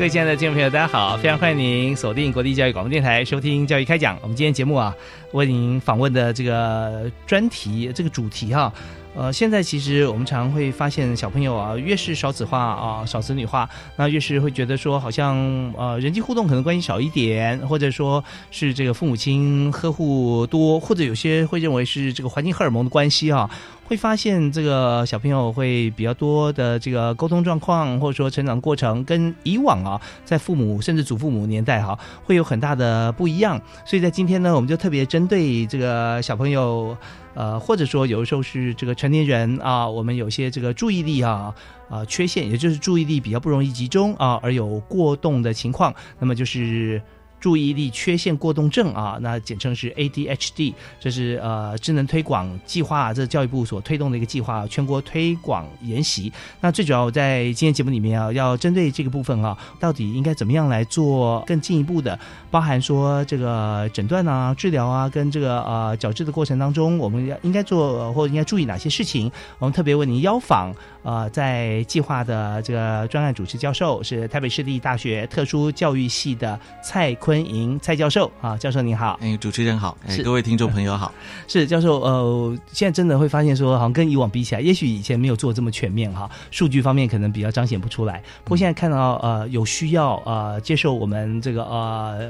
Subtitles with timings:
[0.00, 1.14] 各位亲爱的听众朋友，大家好！
[1.18, 4.16] 非常欢迎您锁定国立教育广播电台收听《教育开讲》。
[4.22, 4.96] 我们今天节目啊，
[5.32, 8.72] 为您访问的这个专题、这个主题哈，
[9.12, 15.36] 呃，现在其实我们常会发现，小朋友啊，越是少子化啊、少子女化，那越是会觉得说，好像
[15.76, 18.22] 呃，人际互动可能关系少一点，或者说
[18.52, 23.50] 是这个父母亲呵护多，或者有些会认为是这个环境荷尔蒙的关系啊。
[23.84, 33.60] 会发现这个小朋友会比较多的这个沟通状况，或者说成长过程跟以往啊，在父母甚至祖父母年代哈，会有很大的不一样。
[33.84, 36.96] 所以在今天呢，我们就特别针对这个小朋友，
[37.34, 41.54] 呃，或者说有的时候是这个成年人啊，我们有些这个注意力啊
[41.88, 47.00] 啊缺陷，也就是注意力比较不容易集中啊，而有过动的情况，那么就是。
[47.40, 56.30] 注意力缺陷过动症啊，那简称是 ADHD，这是呃智能推广计划，这是教育部所推动的一个计划，全国推广研习。
[56.60, 62.18] 那最主要在今天节目里面啊，要针对这个部分啊，到底应该怎么样来做更进一步的，
[62.50, 69.32] 包含说这个诊断啊、治疗啊，跟这个呃矫治的过程当中，我们要应该做或者应该注意哪些事情？
[69.58, 77.29] 我们特别为您邀访呃在计划的这个专案主持教授是台北市立大学特殊教育系的蔡坤。
[77.30, 78.28] 坤莹蔡教授。
[78.40, 81.14] 啊，教授您好，哎，主持人好，哎，各位听众朋友好，
[81.46, 92.28] 是教授，呃，现在真的会发现说，好像跟以往比起来，也许以前没有做这么全面哈，数据方面可能比较彰显不出来，不过现在看到呃有需要呃接受我们这个呃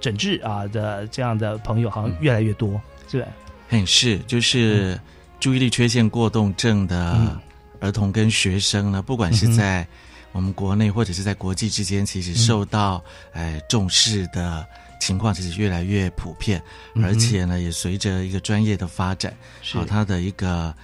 [0.00, 2.70] 诊治啊的这样的朋友，好像越来越多，
[3.08, 3.28] 是不是？
[3.68, 4.98] 嗯，是，就是
[5.38, 7.40] 注意力缺陷过动症的
[7.78, 9.86] 儿童跟学生呢，不管是在。
[10.32, 14.66] 我们国内或者是在国际之间，其实受到诶重视的
[15.00, 16.62] 情况，其实越来越普遍，
[17.02, 19.34] 而且呢，也随着一个专业的发展，
[19.72, 20.74] 好，它的一个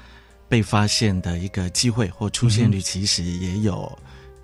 [0.48, 3.98] 被发现的一个机会或出现率，其实也有。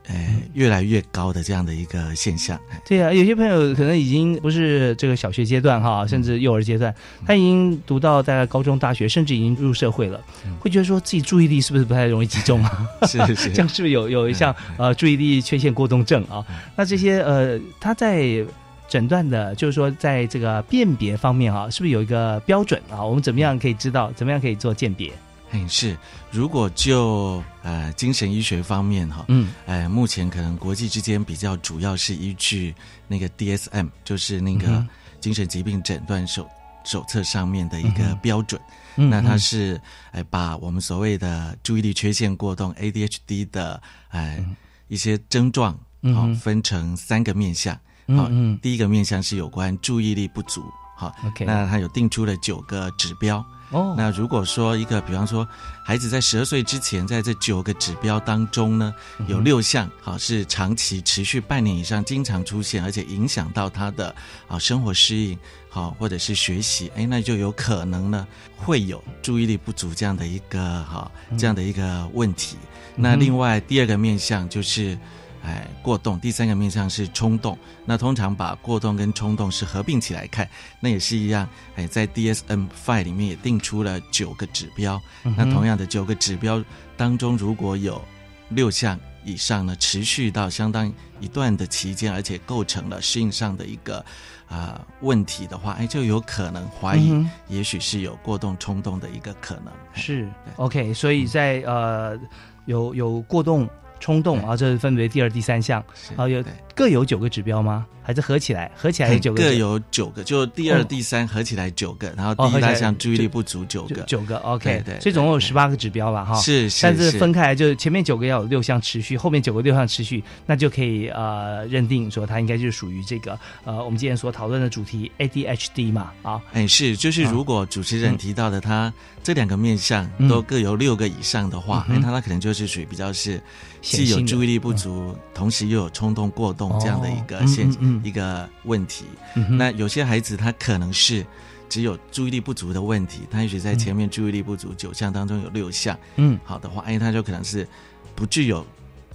[0.07, 0.15] 呃，
[0.53, 2.59] 越来越高的这样的一个现象。
[2.87, 6.95] 对啊，有些朋友可能已经不是这个小学阶段哈，甚至幼儿阶段，
[7.27, 10.21] 他已经读到大概高中、大学，甚至已经入社会了，
[10.61, 12.87] 会觉得说自己注意力是不是不太容易集中啊？
[13.07, 16.45] 是 是， 这样是不是有有一项呃注意力缺陷过动症啊？
[16.77, 18.45] 那这些呃，他在
[18.87, 23.03] 诊断的，就是说在这个辨别方面啊，是不是有一个标准啊？
[23.03, 24.13] 我们怎么样可以知道？
[24.13, 25.11] 怎么样可以做鉴别？
[25.55, 25.97] 嗯，是。
[26.31, 32.75] 如果就呃精神医学方面哈，嗯，呃，目前可能国际之间比较主要是依据
[33.07, 34.85] 那个 DSM，就是那个
[35.21, 36.49] 精神疾病诊断手
[36.85, 38.61] 手册上面的一个标准。
[38.97, 39.81] 那它是
[40.13, 44.45] 呃把我们所谓的注意力缺陷过动 ADHD 的呃
[44.89, 45.79] 一些症状
[46.15, 47.79] 好分成三个面向。
[48.09, 48.29] 好，
[48.61, 50.65] 第一个面向是有关注意力不足。
[50.97, 53.45] 好，OK，那它有定出了九个指标。
[53.71, 55.47] 哦，那如果说一个，比方说
[55.85, 58.95] 孩子在十二岁之前，在这九个指标当中呢，
[59.27, 64.15] 有六项好是长期持续半年以上，经常出现，而且影响到他的
[64.47, 65.37] 啊生活适应
[65.69, 68.27] 好或者是学习，哎，那就有可能呢
[68.57, 72.57] 会有注意力不足这样的一个哈这样的一个问题。
[72.95, 74.99] 那另外第二个面向就是。
[75.45, 76.19] 哎，过动。
[76.19, 77.57] 第三个面向是冲动。
[77.85, 80.49] 那通常把过动跟冲动是合并起来看，
[80.81, 81.47] 那也是一样。
[81.77, 84.99] 哎，在 DSM Five 里面也定出了九个指标。
[85.23, 86.65] 那同样的九个指标
[86.97, 88.03] 当中，如果有
[88.49, 94.03] 六项以上呢，持续到相当一段的期间，而且构成了适应上的一个
[94.49, 99.71] 啊问题的话，哎，就有可能怀疑，也许是有过动冲动的一个可能。
[99.93, 100.27] 是
[100.57, 102.19] OK，所以在呃
[102.65, 103.69] 有有过动。
[104.05, 105.83] 冲动啊，这是分别第二、第三项
[106.15, 107.87] 啊，有各有九个指标吗？
[108.03, 108.71] 还是合起来？
[108.77, 109.43] 合起来有九个？
[109.43, 116.35] 各有九个，就第二、第三合起来九个，然后第一大项注意力不足九个，九个 OK，对，所以总共有十八个指标了哈。
[116.35, 126.43] 是，但是分开来，就是前面九个要有六项持续，后面九个六项持续，那就可以呃认定说它应该就是属于这个呃我们今天所讨论的主题 ADHD 嘛啊。
[126.53, 128.93] 哎，是，就是如果主持人提到的他
[129.25, 133.43] 这两个面相都各有六个以上的话，那他他可能就是属于比较是
[133.81, 137.69] 既有注意力不足，同时又有冲动过动这样的一个现
[138.05, 139.07] 一个问题，
[139.51, 141.25] 那有些孩子他可能是
[141.71, 147.67] 只有注意力不足的问题，他也许在前面注意力不足九项当中有六项，嗯，好的话，哎，他就可能是
[148.15, 148.65] 不具有。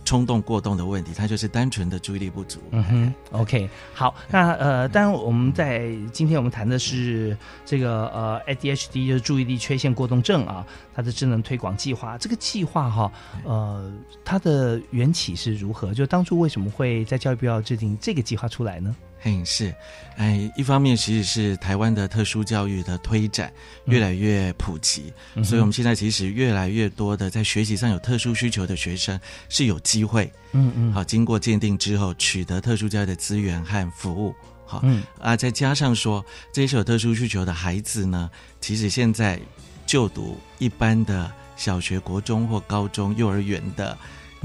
[0.10, 2.60] 冲动过动的问题，它就是单纯的注意力不足。
[2.72, 10.66] 嗯哼，OK，好，那呃，当然我们在今天我们谈的是这个呃 ADHD 就是注意力缺陷过动症啊，
[10.96, 12.18] 它的智能推广计划。
[12.18, 13.12] 这个计划哈，
[13.44, 13.94] 呃，
[14.26, 15.94] 它的缘起是如何？
[15.94, 18.96] 就当初为什么会在教育部要制定这个计划出来呢？
[19.22, 19.74] 嘿，是，
[20.16, 23.52] 哎，一方面其实是台湾的特殊教育的推展
[23.86, 25.12] 越来越普及，
[25.44, 29.20] 所以我们现在其实越来越多的在学习上有特殊需求的学生
[29.50, 34.34] 是有机会，嗯嗯，好，经过鉴定之后取得特殊教育的资源和服务，
[34.66, 35.04] 好，嗯。
[35.20, 38.32] 啊，再加上说这些有特殊需求的孩子呢，
[38.62, 39.38] 其实现在
[39.86, 43.98] 就读一般的小学、国中或高中、幼儿园的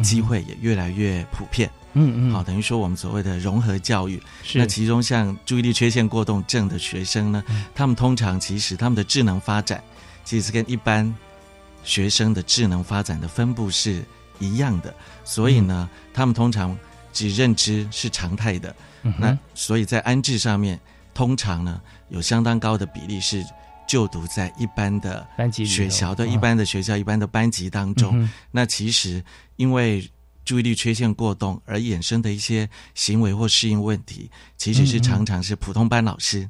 [0.03, 1.71] 机会也越来越普遍。
[1.97, 4.21] 嗯嗯，好，等于说我们所谓的融合教育，
[4.55, 9.81] 那其中像注意力缺陷过动症的学生呢，他们通常其实他们的智能发展，
[10.25, 11.15] 其实跟一般
[11.85, 14.05] 学生的智能发展的分布是
[14.41, 14.93] 一样的，
[15.25, 16.77] 所以呢，他们通常
[17.13, 18.75] 只认知是常态的，
[19.17, 20.81] 那所以在安置上面，
[21.15, 23.45] 通常呢有相当高的比例是
[23.87, 29.25] 就读在一般的班级学校的一般的学校一般的班级当中，那其实
[29.57, 30.11] 因为。
[30.47, 36.47] 注意力缺陷过动而衍生的一些行为或适应问题，其实是常常是普通班老师，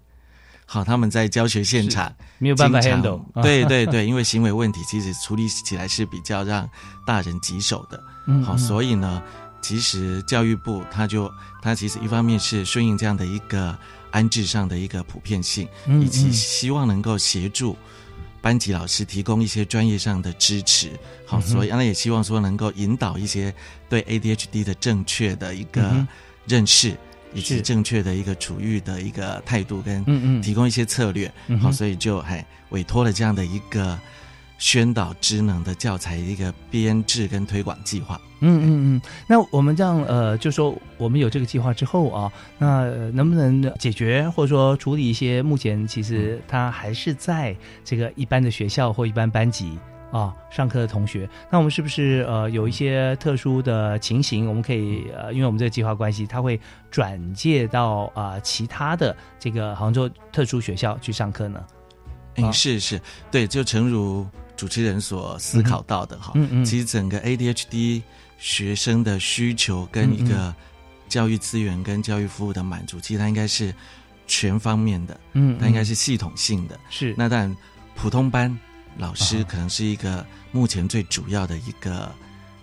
[0.67, 6.69] 好，他们在教学现场没有办法 handle， 对对对，因为行为问题其实处理起来是比较让
[7.07, 8.03] 大人棘手的，
[8.43, 9.23] 好，所以呢，
[9.65, 11.33] 其实教育部他就
[11.63, 13.75] 他其实一方面是顺应这样的一个
[14.11, 15.67] 安置上的一个普遍性，
[16.03, 17.75] 以及希望能够协助。
[18.43, 20.91] 班级老师提供一些专业上的支持，
[21.25, 23.55] 好，所以那也希望说能够引导一些
[23.89, 26.07] 对 ADHD 的正确的一个
[26.47, 26.95] 认识，
[27.33, 33.99] 以及正确的一个处遇的一个态度，跟提供一些策略，好，所以就还委托了这样的一个。
[34.65, 38.19] 宣导职能的教材一个编制跟推广计划。
[38.41, 49.79] 嗯嗯嗯，那我们这样呃，就说我们有这个计划之后啊，那能不能解决或者说处理一些目前其实他还是在这个一般的学校或一般班级
[50.11, 51.29] 啊上课的同学？
[51.51, 56.59] 那我们是不是呃有一些特殊的情形，我们可以呃，因为我们这个计划关系，他会
[56.91, 61.63] 转介到啊其他的这个杭州特殊学校去上课呢？
[62.37, 62.99] 嗯，是是，
[63.31, 64.27] 对，就诚如。
[64.57, 66.33] 主持人所思考到的哈，
[66.65, 68.03] 其实整个 ADHD
[68.39, 70.55] 学生的需求跟一个
[71.09, 73.75] 教育资源跟教育服务的满足，其实它应该是
[74.27, 76.79] 全方面的，嗯，它应该是系统性的。
[76.89, 77.15] 是。
[77.17, 77.55] 那但
[77.95, 78.57] 普通班
[78.97, 82.13] 老师可能是一个目前最主要的一个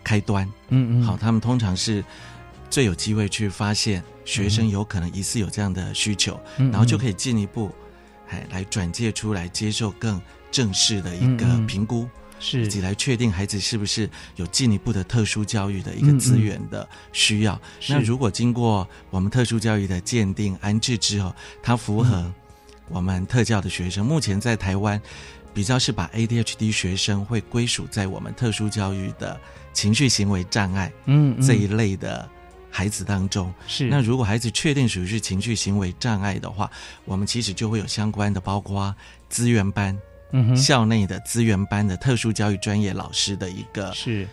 [0.04, 2.04] 开端，嗯嗯，好，他们通常是
[2.70, 7.70] 最有机会去发现学生有可能疑似有这样的需求，然后就可以进一步
[8.30, 10.22] 哎来转介出来接受更。
[10.52, 12.08] 正式的一个评估，
[12.40, 17.60] 是以及来确定孩子是不是有进一步的特殊教育的一个资源的需要。
[17.88, 21.34] 那如果经过我们特殊教育的鉴定安置之后，
[21.64, 22.32] 它符合
[22.90, 25.02] 我们特教的学生，目前在台湾
[25.54, 29.40] 比较是把 ADHD 学生会归属在我们特殊教育的
[29.72, 32.28] 情绪行为障碍嗯这一类的
[32.70, 33.54] 孩子当中。
[33.68, 36.70] 是那如果孩子确定属于是情绪行为障碍的话，
[37.06, 38.94] 我们其实就会有相关的，包括
[39.30, 39.98] 资源班。
[40.56, 44.28] 校内的资源班的特殊教育专业老师的一个是。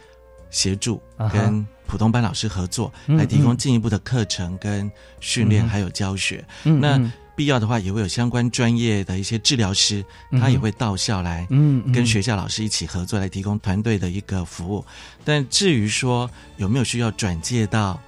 [0.51, 0.99] 协助，
[1.31, 4.91] 跟普通班老师合作，来提供进一步的课程跟
[5.21, 6.43] 训练，还有教学。
[6.63, 6.99] 那
[7.37, 10.03] 必要的话，也会有相关专业的一些治疗师，
[10.41, 14.83] 他也会到校来，嗯，跟学校老师一起合作，来提供团队的一个服务。
[15.23, 18.01] 但至于说有没有需要转介到？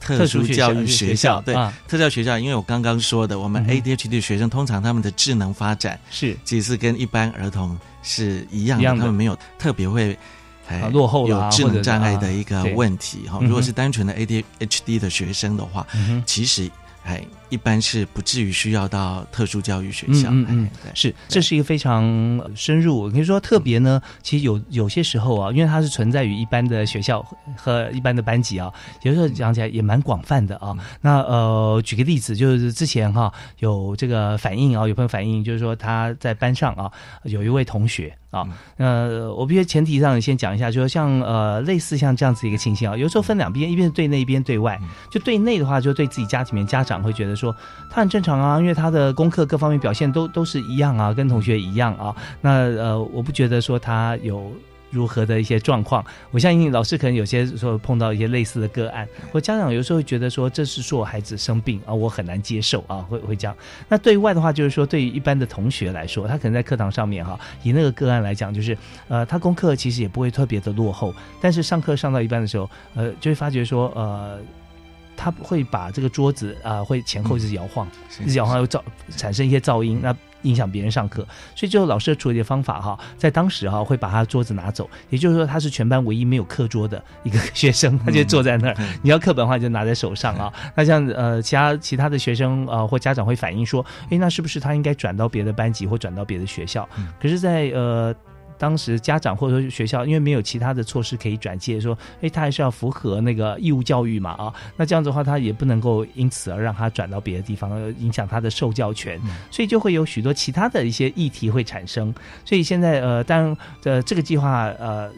[0.00, 1.54] 特殊教育学校，对
[1.88, 6.36] 特教学校，因为我刚刚说的，我们 ADHD 学生通常他们的智能发展是。
[6.44, 10.16] 其实跟一般儿童是一样的，他们没有特别会
[10.92, 13.38] 落后有智能障碍的一个问题哈。
[13.42, 15.86] 如果是单纯的 ADHD 的学生的话，
[16.24, 16.70] 其实
[17.04, 20.28] 哎一般是不至于需要到特殊教育学校。
[20.30, 22.02] 嗯嗯，是，这是一个非常
[22.54, 24.00] 深入，可以说特别呢。
[24.22, 27.24] 其实有有些时候啊，因为它是存在于一般的学校
[27.56, 28.72] 和一般的班级啊，
[29.02, 30.76] 有时候讲起来也蛮广泛的啊。
[31.00, 36.90] 那呃，举个例子，就是之前哈有这个反应啊，有朋友反映，就是说他在班上啊
[37.24, 38.16] 有一位同学。
[38.30, 44.78] 啊，呃，我必须前提上先讲一下，就是像呃，类似像这样子一个情形啊，有时候分两边，一边是对内，一边对外。
[45.10, 47.54] 就对内的话，就对自己家里面家长会觉得说
[47.90, 52.16] 他很正常啊，因为他的功课各方面表现都都是一样啊，跟同学一样啊。
[52.40, 54.50] 那呃，我不觉得说他有。
[54.88, 63.54] 如何的一些状况，我相信老师可能有些时候碰到一些类似的个案，或家长有时候会觉得说这是说我孩子生病啊，我很难接受啊，会会这样。
[63.88, 68.78] 那对外的话，就是说对于一般的同学来说，他可能在课堂上面哈，以那个个案来讲，就是
[69.08, 71.12] 呃，他功课其实也不会特别的落后，
[71.42, 74.38] 但是上课上到一半的时候，呃，就会发觉说呃。
[75.16, 77.88] 他会把这个桌子啊，会前后一直摇晃，
[78.24, 78.82] 一直摇晃，又造
[79.16, 81.26] 产生一些噪音，那影响别人上课。
[81.54, 84.88] 所以，最后老师的处理的方法哈，在当时哈，会把他桌子拿走。
[85.10, 88.76] 也就是说，他是全班唯一没有课桌的一个学生，他就坐在那儿。
[89.02, 90.52] 你要课本的话，就拿在手上啊。
[90.74, 96.88] 那像呃，其他其他的学生啊，或家长会反映说，哎，那是不是他应该转到别的班级或转到别的学校？
[97.20, 98.14] 可是，在呃。
[98.58, 109.20] 当时家长或者说学校，因为没有其他的措施可以转介，说，哎，他还是要符合那个义务教育嘛，啊，那这样子的话，他也不能够因此而让他转到别的地方，影响他的受教权，
[109.50, 112.14] 所以就会有许多其他的一些议题会产生。
[112.44, 115.10] 所以现在，呃，当呃这个计划呃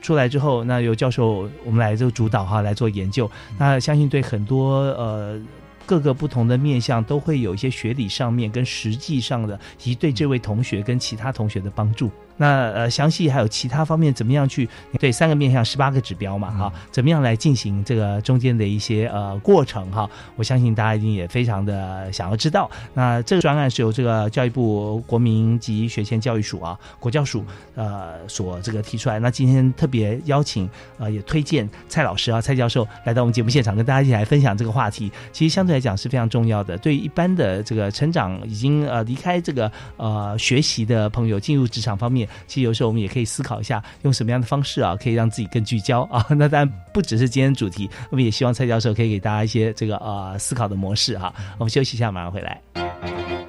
[0.00, 5.40] 出来之后，那由教授我们来做主导哈来做研究，那相信对很多呃。
[5.86, 12.10] 各个不同的面向都会有一些学理上面跟实际上的，以及对这位同学跟其他同学的帮助。
[12.38, 14.68] 那呃，详细还有其他方面怎么样去
[14.98, 16.72] 对三个面向十八个指标嘛哈？
[16.90, 20.08] 怎么样来进行这个中间的一些呃过程哈？
[20.36, 22.70] 我相信大家一定也非常的想要知道。
[22.94, 29.18] 那这个专案是由这个教育部国民及学前教育署啊国教署呃所这个提出来。
[29.18, 35.10] 那今天特别邀请呃也推荐蔡老师啊蔡教授来到我们节目现场跟大家一起来分享这个话题。
[35.32, 36.78] 其实相对来讲是非常重要的。
[36.78, 42.27] 对于一般的这个成长已经呃离开这个呃学习的朋友进入职场方面。
[42.46, 46.24] 其实有时候我们也可以思考一下，用什么样的方式啊，可以让自己更聚焦啊。
[46.36, 51.32] 那当然不只是今天主题，我们也希望蔡教授可以给大家一些这个呃思考的模式哈。
[51.58, 53.47] 我们休息一下，马上回来。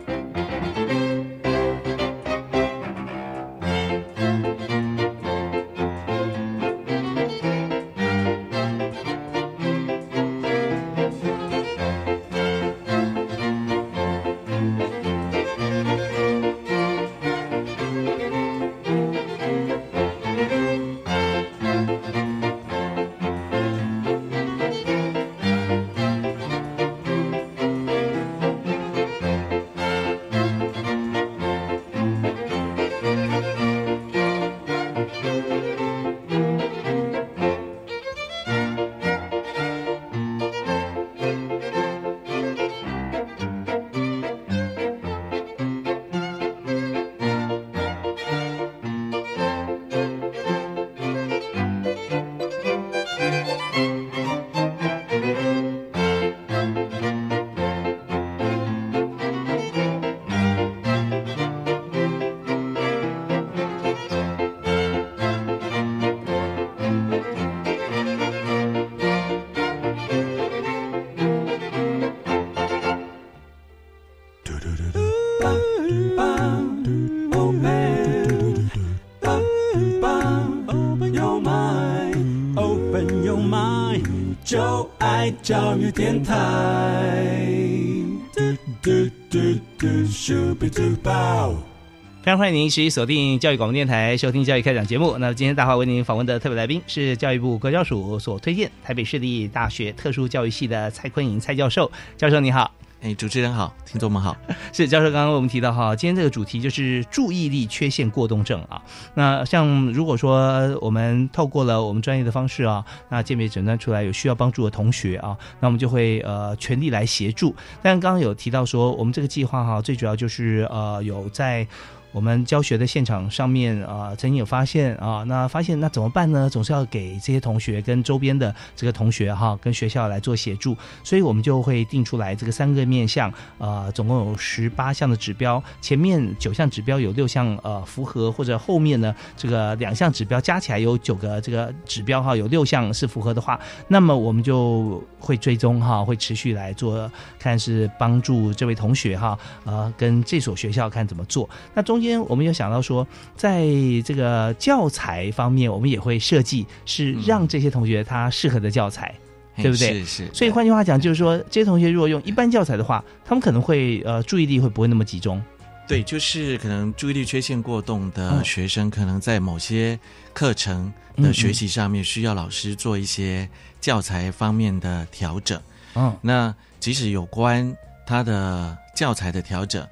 [92.39, 95.17] 欢迎您持续锁定教育广播电台，收听教育开讲节目。
[95.17, 101.91] 那今天大华为您访问的特别来宾是教育部国教署所推荐台北市立大学特殊教育系的蔡坤莹蔡教授。
[102.15, 102.71] 教授你好。
[103.01, 104.37] 哎，主持人好，听众们好，
[104.71, 105.11] 是教授。
[105.11, 108.81] 刚刚我们提到哈，今天这个主题就是注意力缺陷过动症啊。
[109.15, 117.53] 那像如果说我们透过了我们专业的方式啊，那鉴别诊断出来有需要帮助的同学啊，那我们就会呃全力来协助。
[117.81, 121.67] 但刚刚有提到说，我们这个计划哈，最主要就是呃有在。
[122.11, 126.49] 我们教学的现场上面啊，曾经有发现啊，那发现那怎么办呢？
[126.49, 151.98] 总是要给这些同学跟周边的这个同学哈，跟学校来做协助，所以我们就会定出来这个三个面向，呃，总共有十八项的指标，前面九项指标有六项呃符合，或者后面呢这个两项指标加起来有九个这个指标哈，有六项是符合的话，那么我们就会追踪哈，会持续来做，看是帮助这位同学哈，呃，跟这所学校看怎么做，那中。
[151.99, 153.65] 中间我们有想到说，在
[154.05, 159.13] 这个教材方面，我们也会设计是让这些同学他适合的教材，
[159.57, 159.99] 对不对？
[159.99, 160.29] 是是。
[160.33, 165.43] 所以换句话讲，就是说这些同学如果用一般教材的话，他们可能会呃注意力会不会那么集中？
[165.89, 169.99] 对，就是可能注意力缺陷过动的学生，可能在某些
[170.31, 173.49] 课程的学习上面需要老师做一些
[173.81, 175.61] 教材方面的调整。
[175.95, 177.75] 嗯，那即使有关
[178.07, 179.85] 他的教材的调整。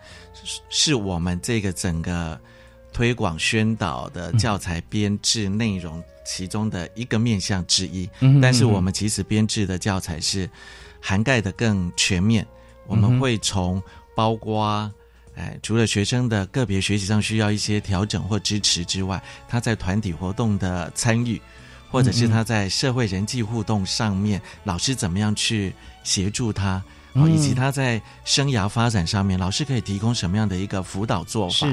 [0.69, 2.39] 是我们这个整个
[2.93, 8.09] 推广宣导的教材编制内容其中的一个面向之一，
[8.41, 10.49] 但是我们其实编制的教材是
[10.99, 12.45] 涵盖的更全面。
[12.85, 13.81] 我们会从
[14.15, 14.91] 包括，
[15.35, 21.39] 哎，除了学生的个别学习上需要一些调整或支持之外，他在团体活动的参与，
[21.91, 25.73] 或者是他在社会人际互动上面，老师怎么样去
[26.03, 26.83] 协助他。
[27.25, 31.65] 以及他在生涯发展上面，老师可以提供什么样的一个辅导做法？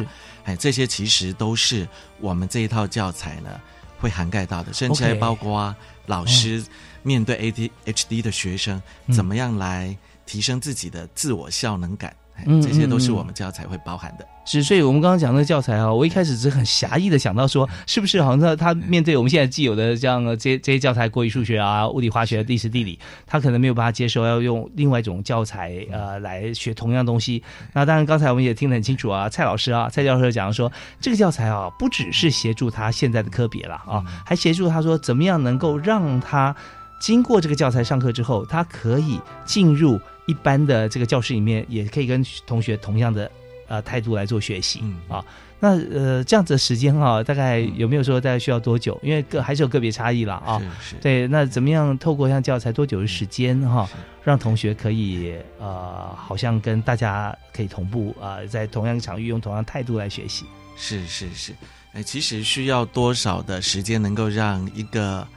[0.44, 1.88] 哎，这些其实都是
[2.20, 3.60] 我们这一套教材呢
[3.98, 5.74] 会涵盖到的，甚至还包括
[6.06, 6.64] 老师
[7.02, 7.52] 面对
[7.84, 8.80] ADHD 的学生，
[9.12, 12.14] 怎么样来提升自己的自我效能感。
[12.62, 14.26] 这些都是我们教材会包含的。
[14.46, 27.42] 是，所以我们刚刚讲那个教材啊，我一开始只是很狭义的想到说，是不是好像他他面对我们现在既有的这样的这这些教材，国语、数学啊、物理、化学、历史、地理，他可能没有办法接受，要用另外一种教材呃来学同样东西。
[27.72, 36.54] 那当然，刚才我们也听得很清楚啊，蔡老师啊，蔡教授讲说，这个教材啊，不只是协助他现在的科别了啊，还协助他说怎么样能够让他
[37.00, 40.00] 经过这个教材上课之后，他可以进入。
[40.26, 43.30] 一般的这个教室里面，也可以跟同学同样的
[43.68, 45.22] 呃态度来做学习嗯啊。
[45.60, 48.98] 那呃这样子的时间哈，大概有没有说大概需要多久？
[49.02, 50.58] 因为个还是有个别差异了啊。
[50.80, 53.86] 是是对，那怎么样透过像教材多久的时间哈，
[54.22, 60.46] 让同学可以呃好像跟大家可以同步啊，在同样场域用同样态度来学习？
[60.74, 61.52] 是是是，
[61.92, 65.28] 哎，其实需要多少的时间能够让一个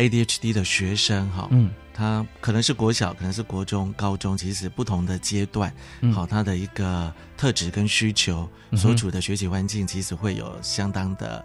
[0.00, 1.48] ADHD 的学生哈？
[1.50, 1.70] 嗯。
[1.92, 5.70] 他可能是国小，可能是国中、高中，其实不同的阶段，
[6.14, 11.44] 好，他的一个特质跟需求，所处的学习环境，其实会有相当的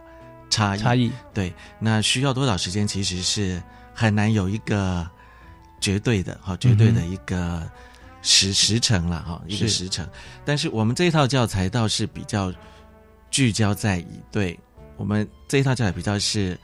[0.50, 0.80] 差异。
[0.80, 3.62] 差异对，那需要多少时间，其实是
[3.94, 5.06] 很难有一个
[5.82, 7.70] 绝对的，哈，绝对的一个
[8.22, 10.08] 时时程了，哈，一个时程。
[10.46, 12.54] 但是我们这一套教材倒是比较
[13.30, 14.58] 聚焦在以对
[14.96, 16.58] 我们这一套教材比较是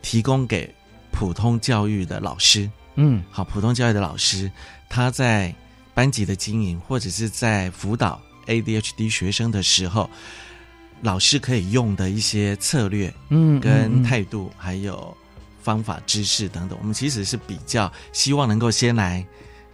[0.00, 0.74] 提供给
[1.10, 2.70] 普通教育的老师。
[2.96, 4.50] 嗯，好，普通教育的老师，
[4.88, 5.54] 他在
[5.94, 10.10] 班级的经营或者是在辅导 ADHD 学生的时候，
[11.02, 15.16] 老师可以用的一些策略，嗯，跟态度，还有
[15.62, 19.24] 方法、知识等等，我们其实是比较希望能够先来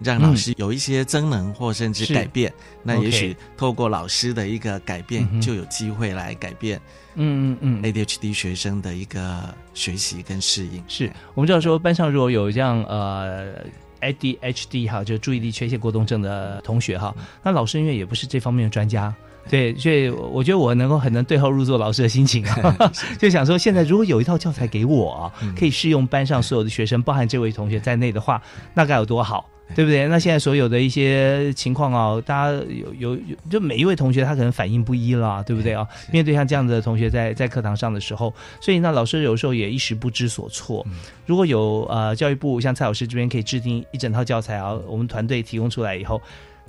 [0.00, 6.78] 让老师有一些增能或甚至改变，那也许透过老师的一个改变，就有机会来改变。
[7.16, 13.54] 嗯嗯嗯，ADHD 学生的一个学习跟适应，是我们知道说班上如果有这样呃
[14.00, 19.14] ADHD 哈，就注意力缺陷过动症的同学哈，那老师因为也不是这方面的专家，
[19.48, 28.42] 对，所以我觉得我能够很能对号入座老师的心情啊， 就想说现在如果有一套教材给我，可以适用班上所有的学生，包含这位同学在内的话，
[28.74, 29.48] 那该有多好。
[29.74, 30.06] 对不对？
[30.08, 35.86] 那现在所有的一些情况啊，大家有有有，就每一位同学他可能反应不一啦，对不对啊？
[36.12, 40.86] 面对像这样的同学在在课堂上的时候，所以那老师有时候也一时不知所措。
[41.26, 46.20] 如果有呃教育部像蔡老师这边可以制定一整套教材啊，我们团队提供出来以后，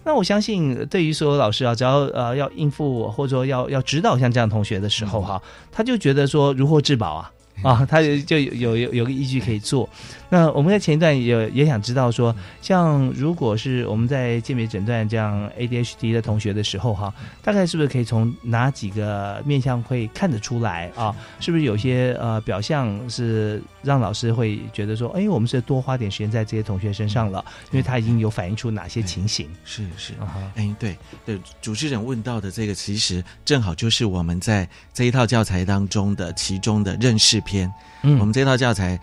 [0.03, 7.31] 那我相信对于所有老师啊，只要呃要应付或者说要要指导像这样同学的时候哈，他就觉得说如获至宝啊。
[7.63, 9.89] 啊，他就有有有个依据可以做。
[10.30, 17.13] 那我们在前一段也也想知道说，像如果是我们在鉴别诊断这样 ADHD 的同学的时候，哈，
[17.44, 21.15] 大概是不是可以从哪几个面相会看得出来啊？
[21.39, 29.48] 是不是有些呃表象是让老师会觉得说，哎，我们是多花点时间在这些同学身上了，因为他已经有反映出哪些情形？
[29.63, 37.41] 是是啊，哎，对对，主持人问到的这个，其实正好就是我们在这一套教材当中的其中的认识。
[37.45, 38.99] 篇，嗯，我们这套教材，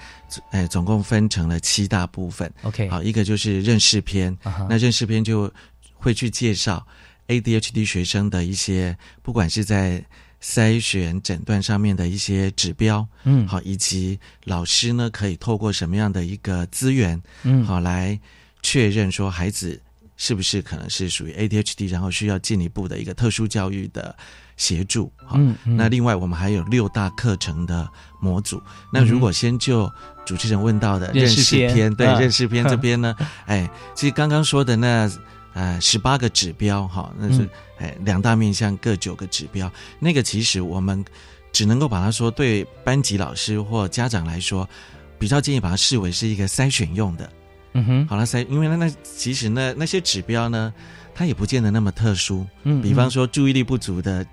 [0.50, 2.52] 哎，总共分成了七大部分。
[2.62, 4.36] OK，好，一个就是认识篇，
[4.68, 5.50] 那认识篇就
[5.94, 6.86] 会去介绍
[7.28, 10.04] ADHD 学生的一些，不管是在
[10.42, 18.18] 筛选诊断上面的一些指标，嗯，好，以及老师呢可以透过什么样的一个资源，嗯，好来
[18.60, 19.80] 确认说孩子
[20.16, 24.16] 是不是可能是属于 ADHD，然后需要进一步的一个特殊教育的
[24.56, 25.12] 协助。
[25.32, 27.88] 嗯，那另外我们还有六大课程的
[28.22, 28.62] 模组。
[28.90, 29.92] 那如果先就
[30.24, 35.10] 主持人问到的认识篇，对认识篇这边呢， 哎，其实刚刚说的那。
[35.54, 39.70] 呃，十八个指标哈，那是哎两大面向各九个指标。
[39.98, 41.04] 那个其实我们
[41.52, 44.66] 只能够把它说对班级老师或家长来说，
[45.18, 47.30] 比较建议把它视为是一个筛选用的。
[47.74, 50.72] 嗯哼，好了筛，因为那那其实那那些指标呢，
[51.14, 52.46] 它也不见得那么特殊。
[52.62, 54.26] 嗯，比方说注意力不足的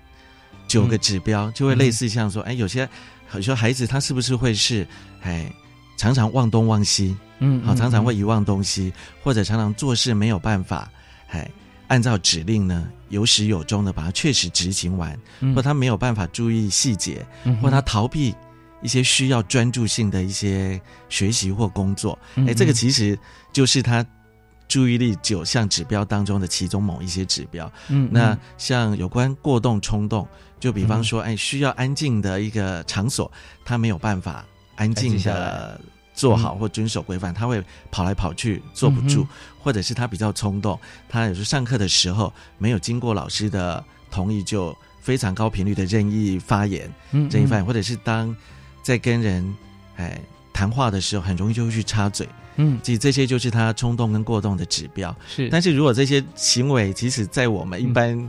[0.66, 2.88] 九个指标，就会类似像说，哎，有些
[3.34, 4.86] 有些孩子他是不是会是
[5.22, 5.52] 哎
[5.96, 7.16] 常常忘东忘西？
[7.38, 10.90] 嗯，好，常常会遗忘东西，或者常常做事没有办法。
[11.28, 11.48] 哎，
[11.88, 15.18] 按照指令呢，有始有终的把它确实执行完，
[15.54, 17.24] 或他没有办法注意细节，
[17.62, 18.34] 或他逃避
[18.82, 23.18] 一些需要专注性的一些学习或工作，哎，这个其实
[23.52, 24.04] 就是他
[24.68, 27.70] 注意力九项指标当中的其中某一些指标。
[27.88, 30.26] 嗯，那像有关过动冲动，
[30.60, 33.32] 就比方说，哎，需要安静的一个场所，
[33.64, 34.44] 他没有办法
[34.76, 35.80] 安静的。
[36.12, 39.26] 做好或遵守规范，他会跑来跑去，坐不住，
[39.58, 48.36] 或者是他比较冲动，他有时候上课的时候没有经过老师的同意，就非常高频率的任意发言，任意发言，或者是当
[48.82, 49.56] 在跟人
[49.96, 50.20] 哎
[50.52, 55.16] 谈话的时候，很容易就会去插嘴，嗯，其实这些就是他冲动跟过动的指标。
[55.26, 58.28] 是，但是如果这些行为，即使在我们一般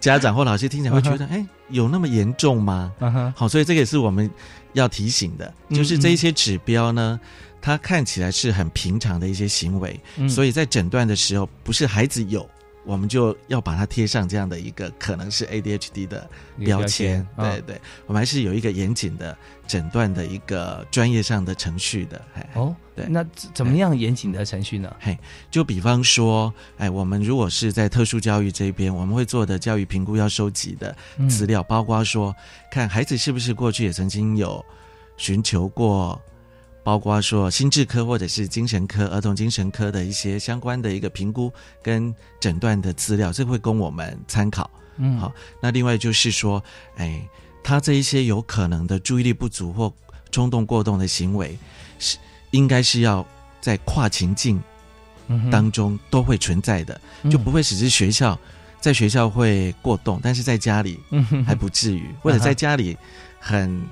[0.00, 2.92] 家长或老师听起来会觉得， 哎，有那么严重吗？
[3.34, 4.30] 好，所以这个也是我们。
[4.72, 7.18] 要提醒的，就是这一些指标呢，
[7.62, 9.98] 它看起来是很平常的一些行为，
[10.28, 12.46] 所以在诊断的时候，不是孩子有，
[12.86, 17.26] 我们就要把它贴上这样的一个可能是 ADHD 的标签。
[17.36, 22.22] 对对，我们还是有一个严谨的诊断的一个专业上的程序的。
[22.54, 24.94] 哦，对，那怎么样严谨的程序呢？
[25.00, 25.18] 嘿，
[25.50, 30.96] 就比方说，哎，我们如果是在特殊教育这边，我们会做的教育评估要收集的
[31.28, 32.34] 资料，包括说，
[32.70, 34.64] 看孩子是不是过去也曾经有。
[35.18, 36.20] 寻求过，
[36.86, 44.70] 包括说心智科或者是精神科、儿童精神科的一些相关的一个评估跟诊断的资料，这会供我们参考。
[44.98, 46.62] 嗯，好，那另外就是说，
[46.94, 47.20] 哎，
[47.64, 49.92] 他这一些有可能的注意力不足或
[50.30, 51.58] 冲动过动的行为，
[51.98, 52.18] 是
[52.52, 53.26] 应该是要
[53.60, 54.62] 在跨情境
[55.50, 58.38] 当中都会存在的，就不会只是学校
[58.80, 61.00] 在学校会过动，但是在家里
[61.44, 62.96] 还不至于，或者在家里
[63.40, 63.84] 很。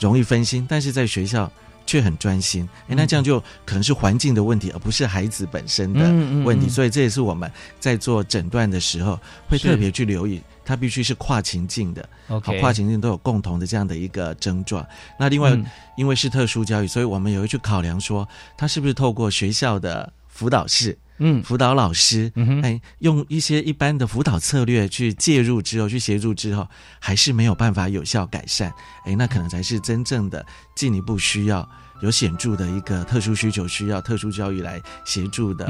[0.00, 1.48] 容易分心，但是在学校
[1.86, 2.68] 却很专心。
[2.88, 6.00] 哎，那这样就可能是环境的问题，而不是孩子本身的
[6.44, 6.68] 问题。
[6.68, 9.18] 所以这也是我们在做诊断的时候
[9.48, 12.08] 会特别去留意，他必须是跨情境的。
[12.26, 14.86] 好，跨情境都有共同的这样的一个症状。
[15.18, 15.56] 那另外，
[15.96, 20.98] 因为是特殊教育，所以我们也会去考量说，他是不是透过学校的辅导室。
[21.18, 22.32] 嗯，辅导老师，
[22.64, 26.66] 哎，用一些一般的辅导策略去介入之后，去协助之后，
[26.98, 28.72] 还是没有办法有效改善，
[29.04, 31.68] 哎，那可能才是真正的进一步需要。
[32.00, 35.66] 有显著的一个特殊需求，需要特殊教育来协助的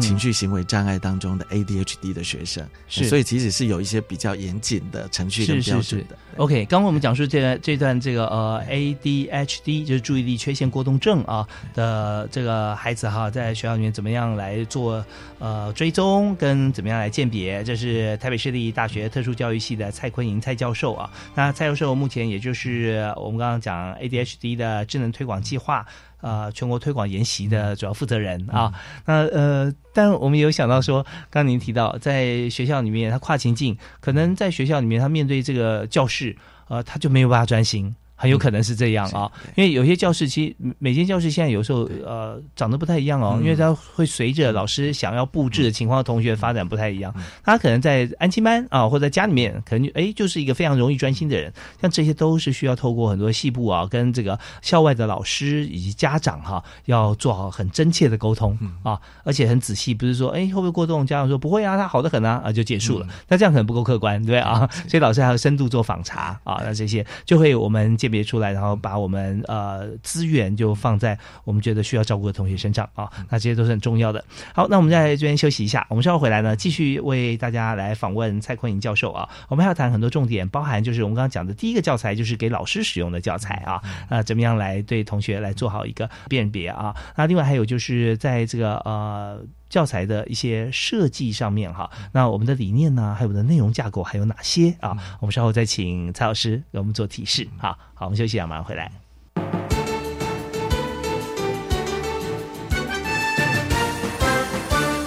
[0.00, 6.18] 情绪行为障碍当中的 ADHD 的学生，是，所以其实是有一些比较严谨的程序跟标准的。
[6.36, 15.04] OK，刚刚我们讲述这段这段这个呃 ADHD 就是注意力缺陷过动症啊的这个孩子哈，在学校里面怎么样来做
[15.38, 17.62] 呃追踪跟怎么样来鉴别？
[17.62, 21.08] 这是台北市立大学特殊教育系的蔡坤莹蔡教授啊。
[21.36, 22.67] 那蔡教授目前也就是
[23.16, 25.68] 我们刚刚讲 ADHD 的智能推广计划。
[25.68, 25.86] 话
[26.20, 28.72] 呃，全国推广研习的主要负责人啊，
[29.04, 37.94] 那呃，但我们也有想到说，刚您提到在学校里面，他跨情境，可能在学校里面，他面对这个教室，呃，他就没有办法专心。
[38.18, 47.14] 很有可能是这样啊，因为有些教室其实每间教室现在有时候呃长得不太一样哦，因为它会随着老师想要布置的情况，同学发展不太一样。
[47.44, 51.52] 他可能在安亲班啊，或在家里面，可能哎就是一个非常容易专心的人。
[51.80, 63.06] 像这些都是需要透过很多细部啊，跟这个校外的老师以及家长哈，要做好很真切的沟通啊，而且很仔细，不是说哎会不会过动，家长说不会啊，他好的很啊啊就结束了。
[63.28, 74.24] 那这样可能不够客观，对啊，所以老师还要深度做访查啊，那这些就会我们别出来，然后把我们呃资源就放在我们觉得需要照顾的同学身上啊，那这些都是很重要的。
[74.54, 79.28] 好，那我们在这边休息一下，我们稍后回来呢，继续为大家来访问蔡坤颖教授啊。
[79.48, 86.94] 我们还要谈很多重点，包含就是我们刚刚讲的第一个教材，就是给老师使用的教材啊，呃，怎么样来对同学来做好一个辨别啊？
[87.16, 89.40] 那另外还有就是在这个呃。
[89.68, 94.96] 教材的一些设计上面哈，那我们的理念呢，还有我们的内容架构还有哪些啊？
[95.20, 97.46] 我们稍后再请蔡老师给我们做提示。
[97.58, 98.90] 好，好，我们休息一下，马上回来。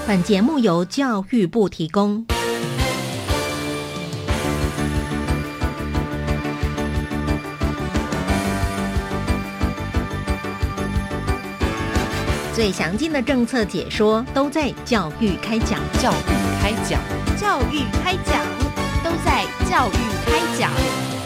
[0.07, 2.25] 本节目由教育部提供。
[12.53, 16.99] 最详尽的政策解说都在教育开讲，教育开讲，
[17.39, 18.45] 教育开讲，
[19.01, 21.20] 都在教育开讲。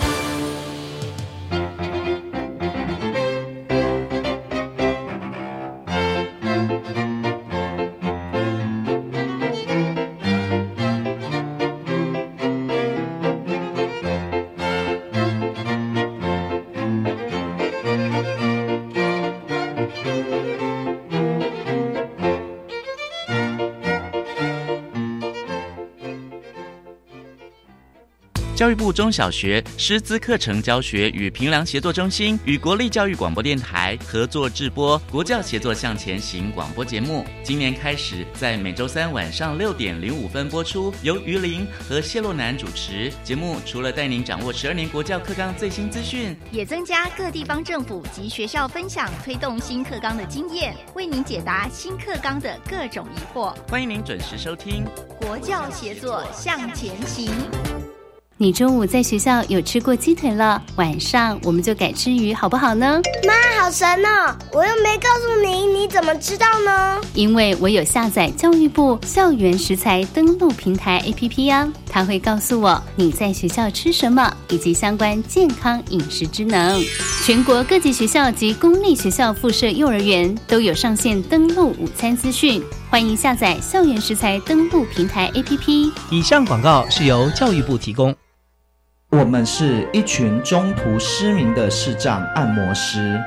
[28.65, 43.13] 教育部中小学师资课程教学与评量协作中心与国立教育广播电台合作制播《国教协作向前行》广播节目，今年开始在每周三晚上六点零五分播出，由于林和谢洛南主持。
[43.23, 53.55] 节目除了带您掌握十二年国教课纲最新资讯，也增加各地方政府及学校分享推动新课纲的经验，为您解答新课纲的各种疑惑。
[53.69, 54.83] 欢迎您准时收听
[55.23, 57.27] 《国教协作向前行》。
[58.37, 63.01] 你中午在学校有吃过鸡腿了，晚上我们就改吃鱼，好不好呢？
[63.25, 64.35] 妈，好神哦！
[64.51, 66.99] 我又没告诉你，你怎么知道呢？
[67.13, 76.83] 因为我有下载教育部校园食材登录平台 APP 呀，它会告诉我你在学校吃什么，以及相关健康饮食之能。
[77.23, 85.89] 全国各级学校及公立学校附设幼儿园都有上线登录午餐资讯，欢迎下载校园食材登录平台 APP。
[86.11, 88.13] 以上广告是由教育部提供。
[89.17, 93.17] 我们是一群中途失明的视障按摩师，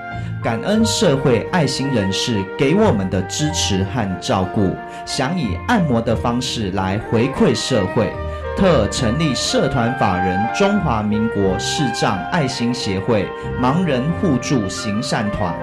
[0.43, 8.13] 感恩社会爱心人士给我们的支持和照顾，想以按摩的方式来回馈社会，
[8.55, 13.27] 特成立社团法人中华民国视障爱心协会
[13.59, 15.55] 盲人互助行善团，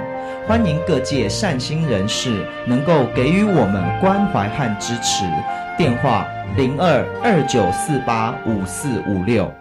[0.47, 5.23] 欢迎各界善心人士能够给予我们关怀和支持，
[5.77, 6.25] 电话
[6.57, 9.53] 零二二九四八五四五六。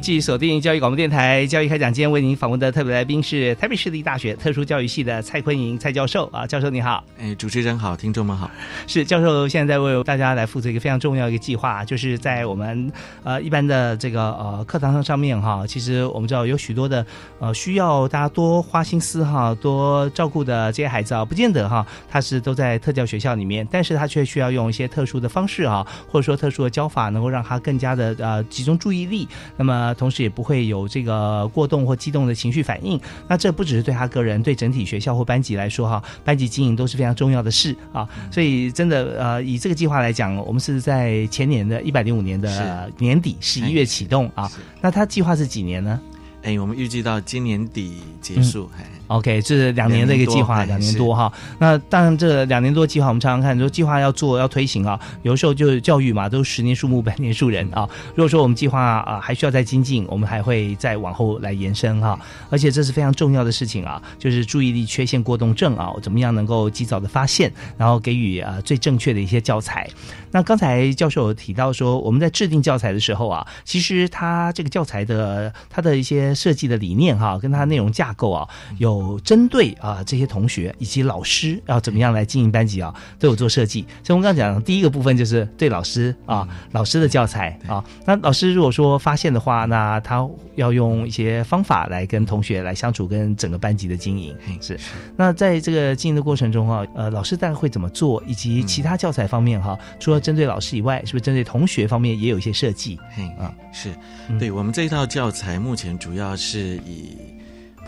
[0.00, 1.92] 您继续锁定教育广播电台教育开讲。
[1.92, 7.04] 今天为您访问的特别来宾是台北市立大学特殊教育系的蔡坤莹蔡教授啊，教授你好。
[7.18, 8.50] 哎，主持人好，听众们好。
[8.86, 12.90] 是教授现在在为大家来负责一个非常重要一个计划，就是在我们
[13.24, 17.04] 呃一般的这个呃课堂上上面哈，其实我们知道有许多的
[17.38, 29.28] 呃需要大家多花心思哈，多照顾的这些孩子啊，不见得哈他是都在特教学校里面，但是他却需要用一些特殊的方式啊，或者说特殊的教法，能够让他更加的呃集中注意力。
[29.58, 33.00] 那么，同时也不会有这个过动或激动的情绪反应。
[33.28, 38.08] 那这不只是对他个人，对整体学校或班级来说，哈，班级经营都是非常重要的事啊。
[38.30, 44.50] 所以，真的，呃，以这个计划来讲，我们是在前年的一百零五年的年底十一月启动啊。
[44.80, 46.00] 那他计划是几年呢？
[46.42, 48.70] 哎，我们预计到今年底结束。
[49.10, 51.32] OK，这是两年的一个计划，两年多哈。
[51.58, 57.88] 那当然，这两年多计划，我们常常看说计划要做要推行啊，有时候就是教育嘛，都十年树木，百年树人啊。
[58.14, 62.16] 如果说我们计划啊还需要再精进，我们还会再往后来延伸哈。
[62.50, 69.88] 而且这是非常重要的事情啊，就是注意力缺陷过动症啊，怎么样能够及早的发现，然后给予啊最正确的一些教材。
[70.30, 83.82] 那刚才教授有提到说，我们在制定教材的时候啊，其实他这个教材的他的一些些设计的理念哈，跟它内容架构啊，有针对啊这些同学以及老师要怎么样来经营班级啊，都有做设计。
[84.02, 94.78] 所以我们刚刚讲第一个部分就是对老师啊，老师的教材啊，那老师如果说发现的话，那他要用一些方法来跟同学来相处，跟整个班级的经营是。
[95.16, 102.98] 那在这个经营的过程中啊，呃，老师大概会怎么做，以及其他教材方面哈，除了针对老师以外，是不是针对同学方面也有一些设计？
[103.38, 103.90] 啊，是
[104.38, 107.16] 对我们这一套教材目前主要是以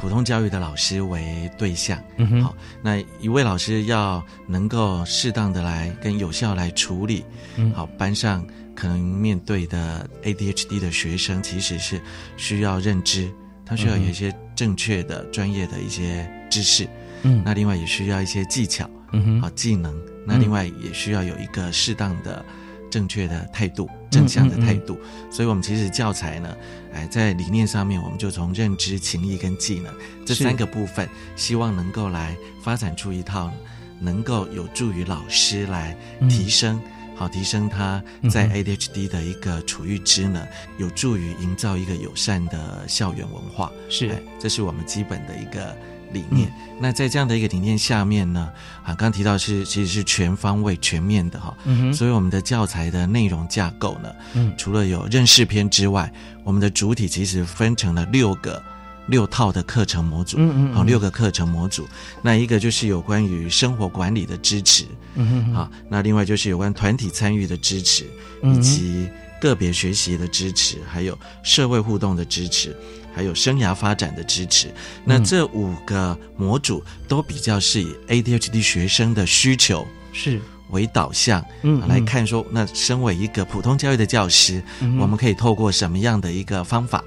[0.02, 1.96] 普通教育的老师为对象。
[2.16, 7.24] 嗯好，那一位老师要能够适当的来跟有效来处理，
[7.72, 12.00] 好班上可能面对的 ADHD 的学生，其实是
[12.36, 13.30] 需要认知，
[13.64, 16.88] 他需要有一些正确的、专业的一些知识。
[17.22, 19.94] 嗯，那另外也需要一些技巧，嗯哼，好技能。
[20.26, 22.44] 那另外也需要有一个适当的、
[22.92, 23.88] 正确的态度。
[24.12, 24.98] 正向的态度，
[25.30, 26.54] 所以我们其实教材呢，
[26.92, 29.90] 哎，在理念上面，我们就从认知、情谊跟技能
[30.26, 33.50] 这三个部分，希望能够来发展出一套
[33.98, 35.96] 能够有助于老师来
[36.28, 36.78] 提升，
[37.16, 43.72] 好提升他在 ADHD 的一个处遇之能，有助于营造一个友善的校园文化。
[43.88, 45.74] 是，这是我们基本的一个。
[46.12, 48.50] 理念，那在这样的一个理念下面呢，
[48.82, 56.12] 啊，刚刚提到是其实是全方位、全面的哈，嗯所以我们的教材的内容架构呢，嗯，除了有认识篇之外，
[56.44, 58.62] 我们的主体其实分成了六个
[59.08, 61.88] 六套的课程模组，嗯嗯，好，六个课程模组，
[62.22, 68.06] 那一个就是有关于生活管理的支持，嗯哼，好，那另外就是有关团体参与的支持，
[68.42, 69.08] 以及
[69.40, 72.76] 个别学习的支持，还有社会互动的支持。
[73.14, 74.72] 还有生涯发展的支持，
[75.04, 80.40] 那这五个模组都比较是以 ADHD 学生的需求是。
[80.70, 84.62] 为导向，嗯，来看说，那身为一个普通教育的教师，
[84.98, 87.04] 我们可以透过什么样的一个方法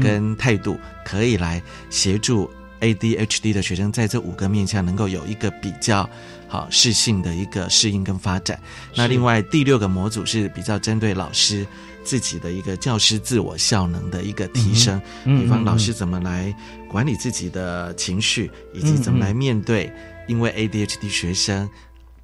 [0.00, 2.48] 跟态度，可以来协助
[2.80, 6.08] ADHD 的学生在这五个面向能够有一个比较
[6.46, 8.56] 好适性的一个适应跟发展。
[8.94, 11.66] 那另外第六个模组是比较针对老师。
[12.08, 16.54] 自己的一个教师自我效能的一个提升，比方老师怎么来
[16.88, 19.92] 管理自己的情绪，以及怎么来面对
[20.26, 21.68] 因为 ADHD 学生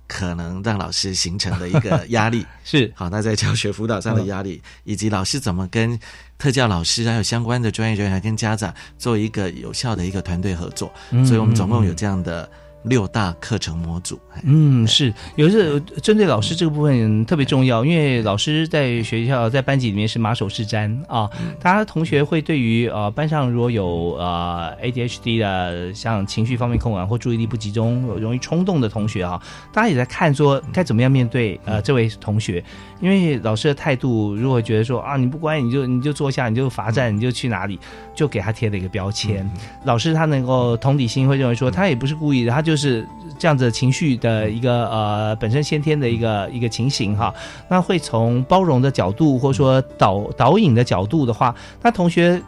[0.07, 2.91] 可能让老师形成的一个压力， 是。
[2.97, 6.01] 好，那在教学辅导上的压力，以及老师怎么跟
[6.39, 10.91] 特教老师还有相关的专业人员跟家长做一个有效的一个团队合作，
[11.27, 12.51] 所以我们总共有这样的。
[12.85, 21.29] 六大课程模组，嗯，是，有时针对老师这个部分特别重要，因为老师在学校在班级里面是马首是瞻啊，
[21.61, 29.43] 大家同学会对于呃班上如果有呃 ADHD 的像情绪方面控管或注意力不集中、容易冲动的同学啊，
[29.73, 32.63] 大家也在看说该怎么样面对呃这位同学，
[33.01, 37.81] 因为老师的态度如果觉得说啊你不乖你就你就坐下你就罚站你就去哪里，
[38.15, 39.51] 就给他贴了一个标签，
[39.85, 42.77] 老师他能够同理心会认为说他也不是故意的，他就。
[42.77, 47.33] 是这样子情绪的一个呃本身先天的一个一个情形哈，
[47.67, 52.43] 那会从包容的角度或者说导导引的角度的话，那同学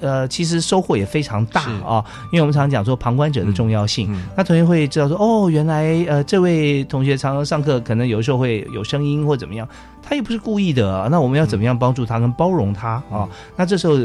[0.00, 9.68] 呃其实收获也非常大啊，因为我们常常讲说旁观者的重要性，那同学会知道说哦原来呃这位同学常常上课可能有时候会有声音或怎么样，
[10.02, 13.28] 他也不是故意的，那我们要怎么样帮助他跟包容他啊？
[13.56, 13.98] 那这时候。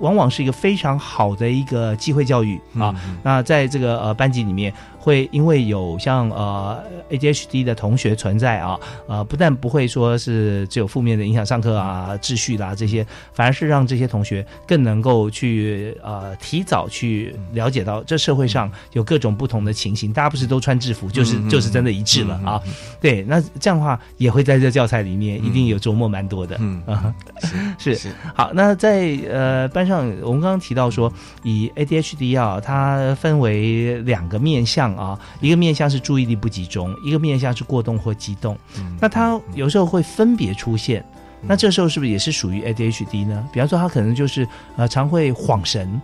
[0.00, 2.94] 往往是一个非常好的一个机会教育啊。
[3.22, 4.72] 那在这个呃班级里面，
[5.06, 20.12] 会因为有像呃 ADHD 的同学存在啊，呃不但不会说是只有负面的影响上课啊秩序啦这些，反而是让这些同学更能够去呃提早去了解到这社会上有各种不同的情形。
[20.12, 22.60] 大家不是都穿制服，就是就是真的一致了啊。
[23.00, 26.56] 对，那这样的话也会在这教材里面一定有琢磨蛮多的。
[26.58, 27.14] 嗯啊，
[27.78, 28.50] 是是好。
[28.52, 29.86] 那在呃班。
[29.86, 31.12] 上我们刚刚提到说，
[31.44, 38.58] 以 ADHD 啊，它分为两个面向啊，一个面向是注意力不集中，一个面向是过动或激动。
[39.00, 41.04] 那他有时候会分别出现，
[41.42, 43.48] 那这时候是不是也是属于 ADHD 呢？
[43.52, 46.00] 比方说，他可能就是呃，常会晃神，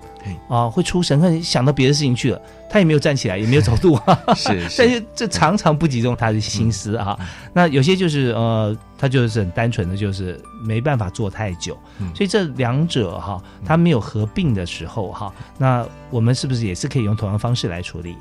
[0.48, 3.98] 啊，会出神，可能想到别的事情去了，他也没有站起来，也没有走路，
[4.37, 7.18] 是， 但是这常常不集中他的心思啊。
[7.52, 8.76] 那有些就是呃。
[9.02, 11.76] 他就是很单纯的，就是没办法做太久，
[12.14, 18.14] 所以这两者哈，他没有合并的时候哈，那我们是不是也是可以用同样方式来处理？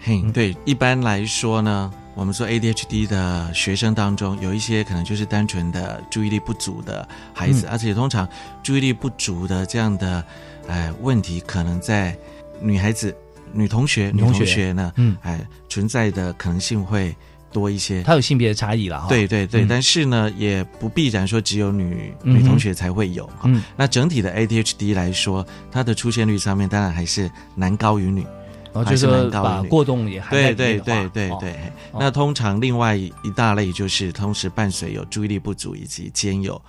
[0.00, 8.28] 嘿，对，一般来说呢，我们说 ADHD 的学生当中，有一些可能就是单纯的注意力不足的孩子，而且通常
[8.62, 10.24] 注意力不足的这样的
[10.66, 12.16] 呃问题，可能在
[12.60, 13.14] 女孩子、
[13.52, 17.14] 女同学、女同学呢，嗯，哎，存在的可能性会。
[17.52, 18.00] 多一些。
[18.04, 23.50] 它有性别的差异了，对对对，但是呢，也不必然说只有女女同学才会有哈。
[23.76, 28.24] 那整体的 ADHD 来说，它的出现率上面当然还是男高于女。
[28.72, 31.72] 哦，就是把过动也还对对对对对。
[31.92, 36.60] 那通常另外一大类就是同时伴随有注意力不足以及兼有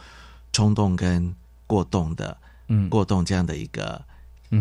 [0.52, 1.34] 冲动跟
[1.68, 2.36] 过动的，
[2.70, 4.02] 嗯，过动这样的一个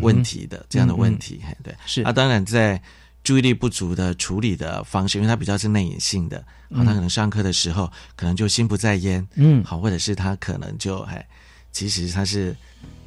[0.02, 2.02] 问题的这样的问题，对，是。
[2.02, 2.80] 那当然在
[3.24, 11.26] 注意力不足的处理的方式，因为它比较是内隐性的，好，他可能上课的时候可能就心不在焉，嗯，好，或者是他可能就哎，
[11.72, 12.54] 其实他是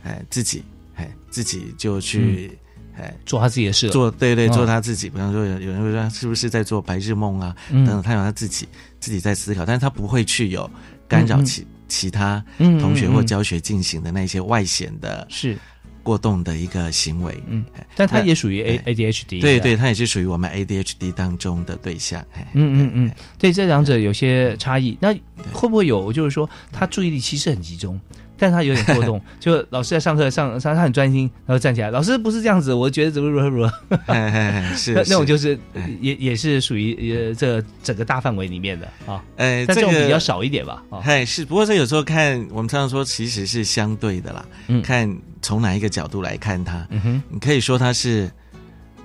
[0.04, 0.64] 哎自己
[0.96, 2.58] 哎自己就去。
[2.98, 5.10] 哎，做他自己的事，做对对，做他自己。
[5.10, 7.56] 比方说，有有人会说，是不是在做白日梦啊？
[7.70, 8.68] 等等，他有他自己
[9.00, 10.70] 自己在思考，但是他不会去有
[11.08, 15.58] 干扰其其他同学或教学进行的那些外显的，是
[16.02, 17.42] 过动的一个行为。
[17.48, 17.64] 嗯，
[17.96, 22.24] 但他也属于 A A D H D，对对，他也是属于我们 A D H D 当中的对象。
[22.54, 24.98] 嗯嗯嗯，对，这两者有些差异。
[25.00, 25.14] 那
[25.52, 28.00] 会不会有，就是说他注意力其实很集中？
[28.38, 33.72] 但他有点波动， 就老师在上课上上，他很专心，然后站起来，老师不是这样子，我觉得怎么如何如何，
[34.76, 35.58] 是那那种就是
[36.02, 44.46] 也也是属于呃这整个大范围里面的啊，呃，但这种比较少一点吧，哎是，不过这有时候看我们常常说其实是相对的啦，
[44.84, 48.30] 看从哪一个角度来看他，嗯哼，你可以说他是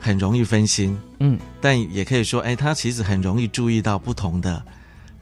[0.01, 4.62] 很容易分心，嗯，但也可以说哎他其实很容易注意到不同的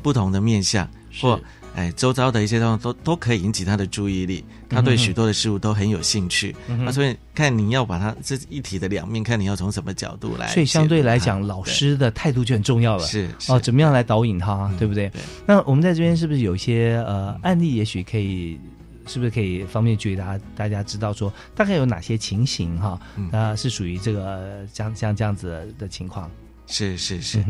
[0.01, 0.89] 不同的面相
[1.21, 1.39] 或。
[1.77, 6.57] 哎，周遭的一些东西都都可以引起他的注意力，他对许多的事物都很有兴趣。
[6.67, 10.49] 那所以看你要把它这一体的两面，看你要从什么角度来。
[10.49, 13.05] 所以相对来讲，老师的态度就很重要了。
[13.05, 15.13] 是哦，怎么样来导引他，对不对？
[15.47, 17.75] 那我们在这边是不是有一些呃案例？
[17.75, 18.59] 也许可以，
[19.07, 22.99] 是不是可以方便举给大家大家知道说，大概有哪些情形哈？
[23.33, 26.31] 啊，是属于这个像像这样子的情况？
[26.67, 27.45] 是是是，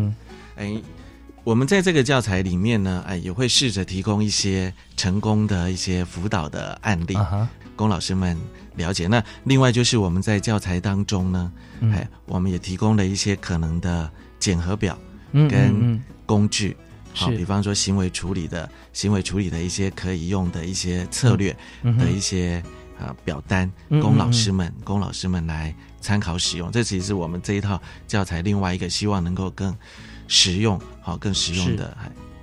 [0.56, 0.82] 哎。
[1.46, 7.16] 我们在这个教材里面呢，哎，也会试着提供一些成功的一些辅导的案例，
[7.76, 8.36] 供老师们
[8.74, 9.06] 了解。
[9.06, 14.98] 那另外就是我们在教材当中呢，哎，我们也提供了一些可能的检核表
[15.48, 16.76] 跟工具，
[17.14, 22.60] 好，比方说行为处理的行为处理的一些可以用的一些策略的一些
[22.98, 26.72] 啊表单，供老师们供老师们来参考使用。
[26.72, 29.72] 这其实是我们这一套教材另外一个希望能够更。
[30.28, 30.76] 实用
[31.06, 31.96] 好，更实用的，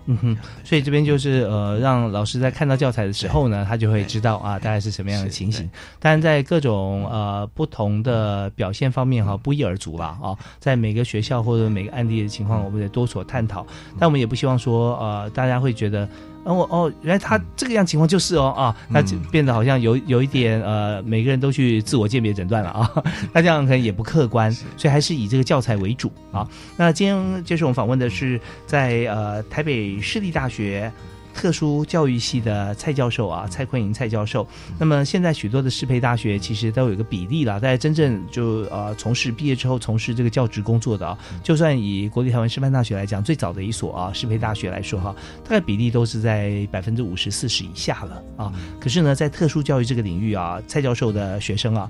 [0.06, 5.70] 嗯哼，所以这边就是呃，让老师在看到教材的时候呢，他就会知道啊，大概是什么样的情形。
[6.00, 10.34] 当然，在各种呃不同的表现方面哈，不一而足了啊。
[10.60, 13.68] 在每个学校或者每个案例的情况，我们得多所探讨。
[14.00, 16.08] 但我们也不希望说呃，大家会觉得。
[16.44, 26.48] 哦哦，原来他这个样情况就是哦啊，那就变得好像有有一点呃，每个人都去自我鉴别诊断了啊，那这样可能也不客观，所以还是以这个教材为主啊。
[26.78, 30.92] 那今天接受我们访问的是在呃台北市立大学。
[31.34, 34.48] 特殊教育系的蔡教授啊，蔡坤莹蔡教授。
[34.78, 48.54] 那么现在许多的适配大学其实都有一个比例了，在真正就呃从事毕业之后从事这个教职工作的啊，就算以国立台湾师范大学来讲，最早的一所啊适配大学来说哈，大概比例都是在百分之五十四十以下了啊。
[48.80, 51.90] 可是呢，在特殊教育这个领域啊，蔡教授的学生啊，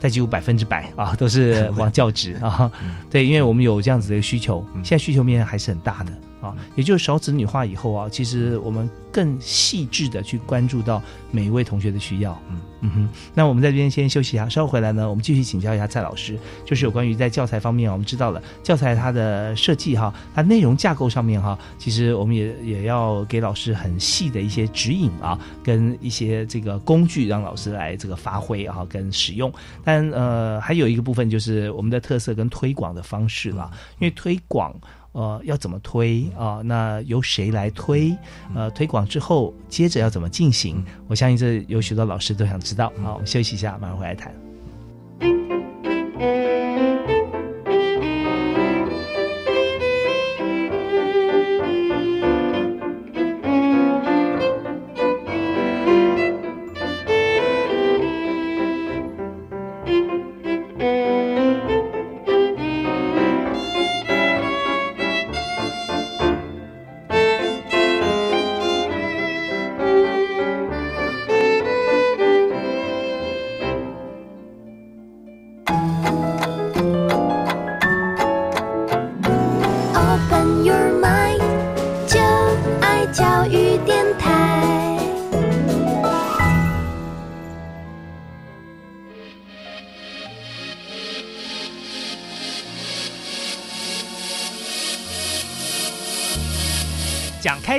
[0.00, 2.70] 在几乎百分之百啊都是往教职啊。
[3.10, 6.12] 对，因为我们有这样子的需求，现在需求面还是很大的。
[6.46, 12.40] 啊，也就是少子女化以后啊，其实我们更细致的去关注到每一位同学的需要。
[12.50, 29.50] 嗯嗯哼，那我们在这边先休息一下，稍后回来呢，我们继续请教一下蔡老师，就是有关于在教材方面啊，我们知道了教材它的设计哈，它内容架构上面哈，其实我们也也要给老师很细的一些指引啊，跟一些这个工具让老师来这个发挥啊，跟使用。
[29.82, 34.74] 但呃，还有一个部分就是我们的特色跟推广的方式了，因为推广。
[35.16, 36.60] 呃，要怎么推啊？
[36.62, 38.14] 那由谁来推？
[38.54, 40.84] 呃，推广之后，接着要怎么进行？
[41.08, 42.92] 我相信这有许多老师都想知道。
[43.02, 44.34] 好，我们休息一下，马上回来谈。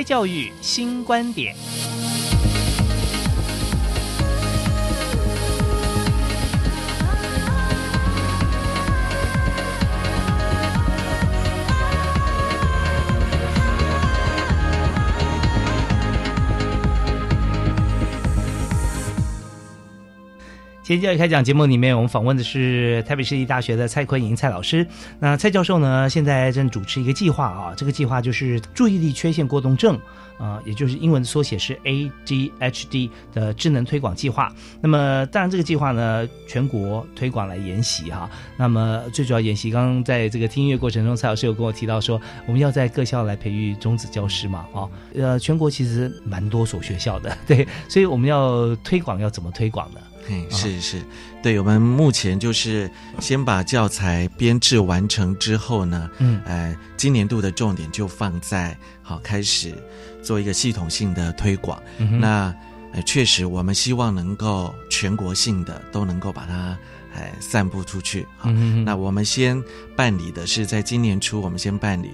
[0.08, 1.54] 教育新观点。
[20.88, 24.86] 今天教育开讲节目里面，我们访问的是台北市立大学的蔡坤莹蔡老师。
[25.20, 30.00] 那蔡教授呢，现在正主持一个计划啊，这个计划就是注意力缺陷过动症
[30.38, 34.50] 啊，也就是英文缩写是 ADHD 的智能推广计划。
[34.80, 38.30] 那么，当然这个计划呢，全国推广来研习哈。
[38.56, 50.00] 那么最主要研习，刚刚在这个听音乐过程中，蔡老师有跟我提到说，我们要在各校来培育中子教师嘛，啊，呃，全国其实蛮多所学校的，对，所以我们要推广要怎么推广呢？
[50.50, 51.02] 是是，
[51.42, 59.74] 对我们目前就是先把教材编制完成之后呢，嗯，呃，今年度的重点就放在好开始
[60.22, 61.82] 做一个系统性的推广。
[62.20, 62.54] 那
[62.92, 66.78] 呃，确实我们希望能够全国性的都能够把它
[67.14, 68.26] 哎散布出去。
[68.36, 68.50] 好，
[68.84, 69.62] 那我们先
[69.96, 72.10] 办理的是在今年初，我们先办理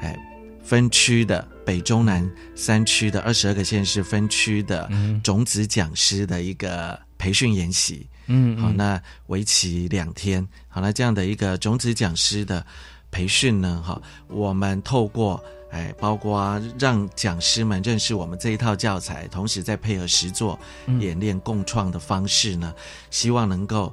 [0.00, 0.18] 哎
[0.62, 4.88] 分区的北中南三区的二十二个县市分区的
[5.22, 7.07] 种子讲师的一个。
[7.18, 12.64] 培训研习，嗯，好，那为期两天，好，那这样的一个种子讲师的
[13.10, 20.58] 培训呢，哈，我们透过，哎，包括让讲师们认识我们这一套教材，同时再配合实作
[21.00, 22.72] 演练共创的方式呢，
[23.10, 23.92] 希望能够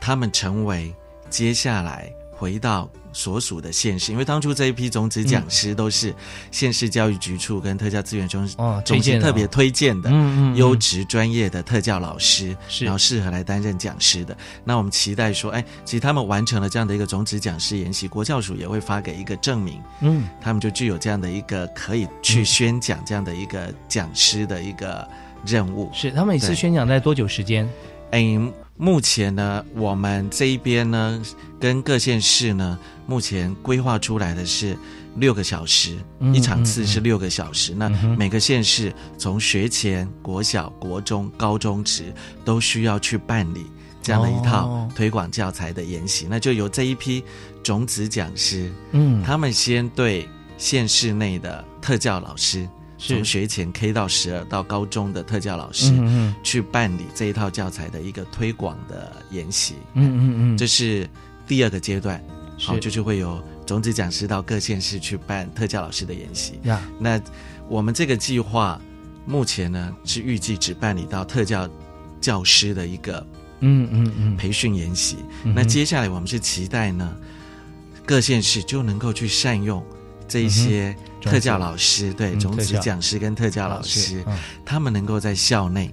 [0.00, 0.94] 他们成为
[1.30, 2.88] 接下来回到。
[3.16, 6.14] 所属的县市，因为当初这一批种子讲师都是
[6.50, 10.10] 县市教育局处跟特教资源中心中心特别推荐的
[10.54, 14.36] 优质专业的特教老师，然后适合来担任讲师的。
[14.64, 25.08] 那我们期待说，哎，其实他们完成了这样的一个种子讲师研习，国教署也会发给一个证明，嗯，他们就具有这样的一个可以去宣讲这样的一个讲师的一个
[25.46, 25.90] 任务。
[25.94, 27.66] 是，他们一次宣讲在多久时间？
[28.10, 28.38] 哎。
[28.76, 31.22] 目前呢，我们这一边呢，
[31.58, 34.76] 跟各县市呢，目前规划出来的是
[35.16, 35.96] 六个小时
[36.34, 37.74] 一场次，是六个小时。
[37.74, 42.12] 那每个县市从学前、国小、国中、高中职
[42.44, 43.66] 都需要去办理
[44.02, 46.26] 这样的一套推广教材的研习。
[46.28, 47.24] 那就由这一批
[47.62, 52.68] 种子讲师，嗯，他们先对县市内的特教老师。
[52.98, 55.92] 从学前 K 到十二到高中的特教老师
[56.42, 61.08] 去办理这一套教材的一个推广的研习，嗯嗯嗯，这是
[61.46, 62.22] 第二个阶段，
[62.58, 66.58] 好，就是会有种子讲师到各县市去办特教老师的研习。
[66.98, 67.20] 那
[67.68, 68.80] 我们这个计划
[69.26, 71.68] 目前呢是预计只办理到特教
[72.20, 73.26] 教师的一个
[73.60, 74.36] 嗯嗯嗯。
[74.36, 75.18] 培训研习。
[75.44, 77.14] 那接下来我们是期待呢
[78.06, 79.84] 各县市就能够去善用
[80.28, 80.96] 这一些。
[81.22, 84.24] 特教老师对种子讲师跟特教老师，
[84.64, 85.92] 他们能够在校内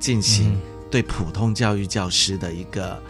[0.00, 0.58] 进行
[0.90, 3.00] 对普通教育教师的一个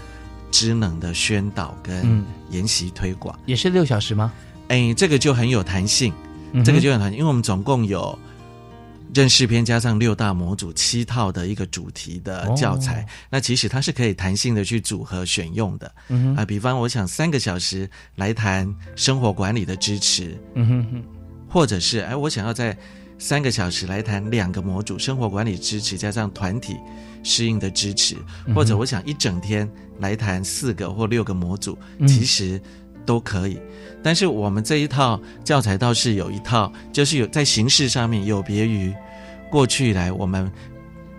[0.51, 4.31] 职能的宣导跟研习推广，也是六小时吗？
[4.69, 6.13] 哎，这个就很有弹性，
[6.63, 8.19] 这个就很弹性，因为我们总共有
[9.15, 15.95] 认识篇加上六大模组七套的一个主题的教材，那其实它是可以弹性的去组合选用的。
[16.37, 20.37] 啊，比方我想三个小时来谈生活管理的支持。
[20.55, 21.03] 嗯哼哼。
[21.49, 22.77] 或者是哎，我想要在
[23.17, 26.77] 三个小时来谈两个模组：生活管理支持加上团体
[27.23, 28.17] 适应的支持；
[28.53, 32.61] 或者我想一整天来谈四个或六个模组，其实
[33.07, 33.57] 都可以。
[34.03, 38.93] 但是我们这一套教材倒是有一套，就是有在形式上面有别于
[39.55, 40.51] 过去以来我们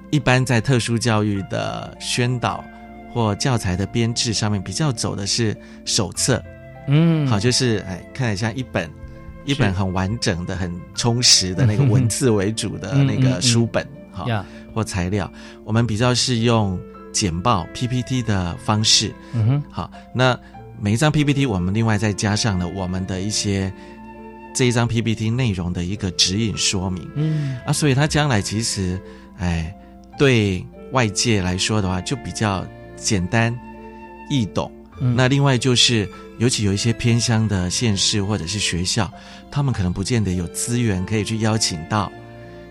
[0.10, 2.62] 一般在特殊教育的宣导
[3.14, 5.56] 或教材的编制上面比较走的是
[5.86, 6.44] 手册。
[6.90, 8.90] 嗯，好，就是哎，看起来像一本。
[9.46, 14.28] 一本很完整的、很充实的那个文字为主的那个书本，好
[14.74, 15.32] 或材料，
[15.64, 16.80] 我们比较是用
[17.14, 20.36] 简报 PPT 的方式，嗯哼，好，那
[20.80, 23.72] 每一张 PPT 我们另外再加上了我们的一些
[24.56, 27.58] 这一张 PPT 内容的一个指引说明，嗯。
[27.68, 29.00] 啊，所以他将来其实，
[29.38, 29.72] 哎，
[30.18, 33.56] 对外界来说的话就比较简单
[34.32, 34.72] 易懂，
[35.16, 36.10] 那另外就是。
[36.38, 39.10] 尤其有一些偏乡的县市或者是学校，
[39.50, 42.12] 他们可能不见得有资源可以去邀请到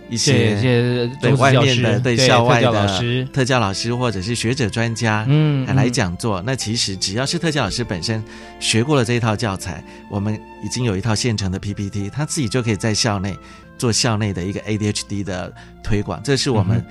[0.08, 6.42] 一些些对外面的对校外的特教老师或者是学者专家嗯来讲座。
[6.44, 8.22] 那其实只要是特教老师本身
[8.60, 13.36] 学过了这一套教材，我们已经有一套现成的 PPT，他自己就可以在校内
[13.78, 15.52] 做校内的一个 ADHD 的
[15.82, 16.20] 推广。
[16.22, 16.84] 这是我们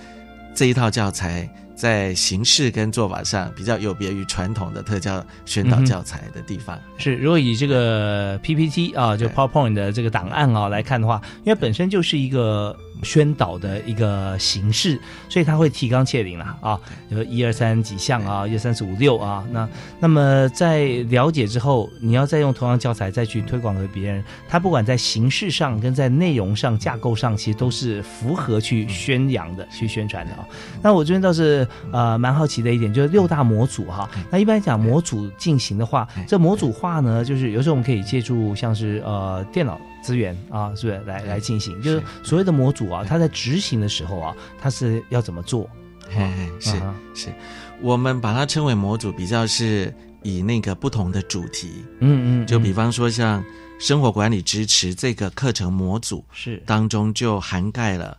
[0.55, 1.49] 这一套教材
[1.83, 6.79] 在形式跟做法上比较有别于传统的特教宣导教材的地方。
[6.97, 12.73] 是，如果以这个 PPT 啊，就 PowerPoint 的这个档案啊来看的话，因为本身就是一个。
[13.01, 16.79] 宣导的一个形式，所以它会提纲挈领了啊，
[17.09, 19.45] 有一二三几项啊，一二三四五六啊。
[19.51, 19.67] 那
[19.99, 30.47] 那么在了解之后，你要再用同样教材再去推广给别人，它不管在形式上跟在内容上架构上，其实都是符合去宣扬的、去宣传的啊。
[30.81, 34.09] 那我这边倒是呃蛮好奇的一点，就是六大模组哈。
[34.29, 39.79] 那一般讲模组进行的话，这模组化呢，就是有时候我们可以借助像是呃电脑。
[40.03, 41.81] 资源啊，是不是来来进行？
[41.81, 45.65] 就是所谓的模组啊，它在执行的时候啊，它是要怎么做？
[46.59, 46.71] 是
[47.13, 47.33] 是，
[47.81, 53.41] 我们把它称为模组，比较是以那个不同的主题，嗯嗯，就比方说像
[53.79, 58.17] 生活管理支持这个课程模组是当中就涵盖了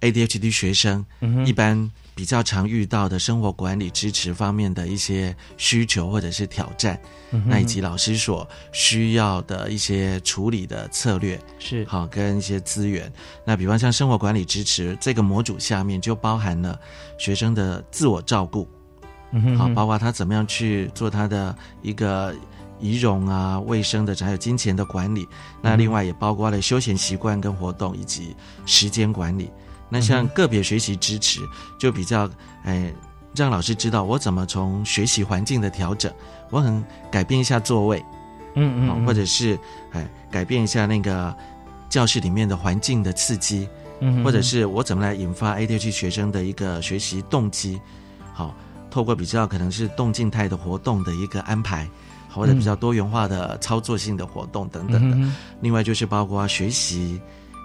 [0.00, 1.06] ADHD 学生
[1.46, 1.88] 一般。
[2.20, 7.00] 比较常遇到的生活管理支持方面的一些需求或者是挑战，
[7.46, 13.10] 那以及老师所需要的一些处理的策略是好跟一些资源。
[13.42, 16.78] 那比方像生活管理支持这个模组下面就包含了
[17.16, 18.68] 学生的自我照顾，
[19.56, 22.34] 好，包括他怎么样去做他的一个
[22.80, 25.26] 仪容啊、卫生的，还有金钱的管理。
[25.62, 29.50] 那另外也包括了休闲习惯跟活动以及时间管理。
[29.90, 31.40] 那像个别学习支持，
[31.78, 32.30] 就比较
[32.62, 32.94] 哎，
[33.34, 36.12] 让老师知道我怎么从学习环境的调整，
[36.50, 38.02] 我很改变一下座位，
[38.54, 39.58] 嗯嗯，或者是
[39.90, 41.36] 哎改变一下那个
[41.88, 43.68] 教室里面的环境的刺激，
[43.98, 47.80] 嗯，或者是我怎么来引发 ADHD 学生的一个学习动机，
[48.32, 48.54] 好，
[48.90, 51.88] 透过比较可能是动静态的活动的一个安排，
[52.32, 57.20] 或者比较多元化的操作性的活动等等的，另外就是包括学习。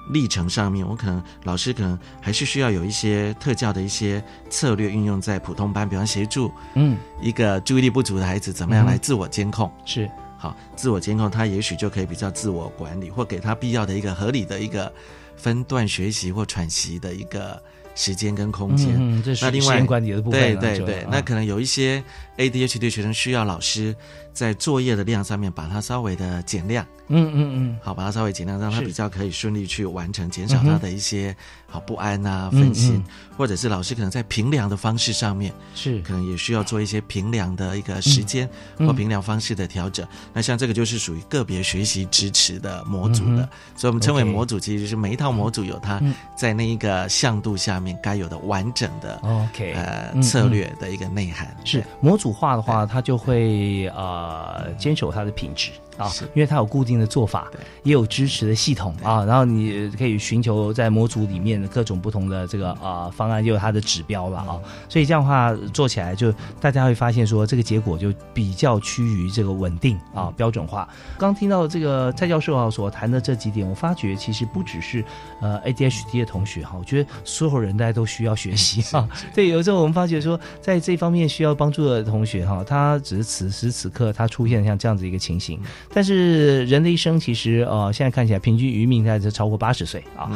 [0.09, 14.91] 历程上面，我可能老师可能还是需要有一些特教的一些策略运用在普通班，比方协助嗯一个注意力不足的孩子怎么样来自我监控是好自我监控，他也许就可以比较自我管理，或给他必要的一个合理的一个
[15.35, 17.61] 分段学习或喘息的一个
[17.95, 18.95] 时间跟空间。
[18.97, 20.39] 嗯，这是时间管理的部分。
[20.39, 22.03] 对对对，那可能有一些
[22.37, 23.95] ADHD 学生需要老师
[24.33, 26.85] 在作业的量上面把它稍微的减量。
[27.07, 31.35] 嗯嗯嗯，好，把它稍微减量让他比较可以顺利去完成，减少他的一些
[31.67, 33.03] 好不安啊、分心，
[33.37, 36.01] 或者是老师可能在评量的方式上面是。
[36.01, 40.03] 可能也需要做一些评量的一个时间或评量方式的调整。
[40.33, 46.01] 那像这个就是属于个别学习支持的模组的，所以我们称为模组，其实就是每一套模组有它
[46.35, 51.55] 在那一个向度下面该有的完整的 OK 呃策略的一个内涵。
[51.63, 55.71] 是模组化的话，它就会呃坚守它的品质。
[55.97, 57.49] 啊，因为它有固定的做法，
[57.83, 70.87] 也有支持的系统啊，然后你可以寻求在模组里面的各种不同的这个啊方案，也有它的指标了啊，所以这样的话做起来就大家会发现说这个结果就比较趋于这个稳定啊标准化。
[71.17, 75.03] 刚听到这个蔡教授啊所谈的这几点，我发觉其实不只是
[75.41, 79.07] 呃 ADHD 的同学哈，我觉得所有人大家都需要学习啊。
[79.33, 85.59] 对，有时候我们发觉说在这方面需要帮助的同学哈，他只是此时此刻他出现像这样子一个情形。
[85.93, 90.29] 但是人的一生其实呃，现在看起来平均余命在这超过八十岁啊。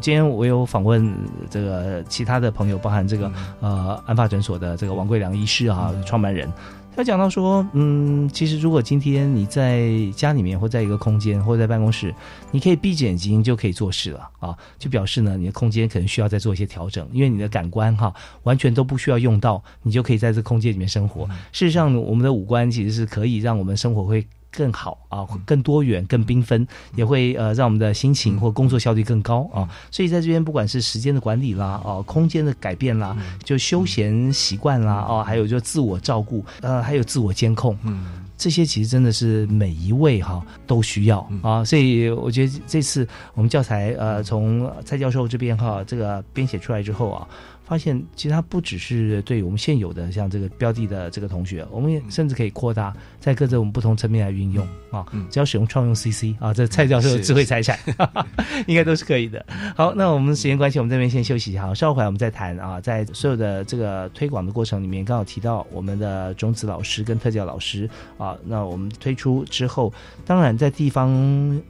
[0.00, 1.14] 今天我有访问
[1.48, 3.30] 这个其他的朋友，包含这个
[3.60, 6.52] 呃安发诊所的这个王贵良医师啊，创办人，
[6.96, 12.12] 他讲到说，嗯，其实如果今天你在家里面或在一个空间或在办公室，
[12.50, 21.24] 你可以闭着眼睛就可以做事了啊，就表示呢你的空间可能需要再做一些调整，因为你的感官哈完全都不需要用到，你就可以在这空间里面生活。
[21.52, 24.26] 事实上，我们的五官其实是可以让我们生活会。
[24.54, 29.68] 更好啊，更多元、更缤纷，也会呃让我们的心情或工作效率更高啊。
[29.90, 41.64] 所以在这边，不管是时间的管理啦，哦，空间的改变啦，就休闲习惯啦，哦，还有就自我照顾，呃，还有自我监控，嗯，这些其实真的是每一位哈都需要啊。
[41.64, 47.26] 所以我觉得这次我们教材呃从蔡教授这边哈这个编写出来之后啊。
[47.64, 55.06] 发现其实它不只是对我们现有的像这个标的的这个同学，我们也甚至可以扩大在各种不同层面来运用啊。
[55.30, 57.78] 只要使用创用 CC 啊，这蔡教授的智慧财产
[58.66, 59.44] 应该都是可以的。
[59.76, 62.80] 好，那我们时间关系，我们这边先休息一下，稍后回来我们再谈啊。
[62.80, 67.88] 在所有的这个推广的过程里面，刚好提到我们的种子老师跟特教老师
[68.18, 69.92] 啊，那我们推出之后，
[70.26, 71.08] 当然在地方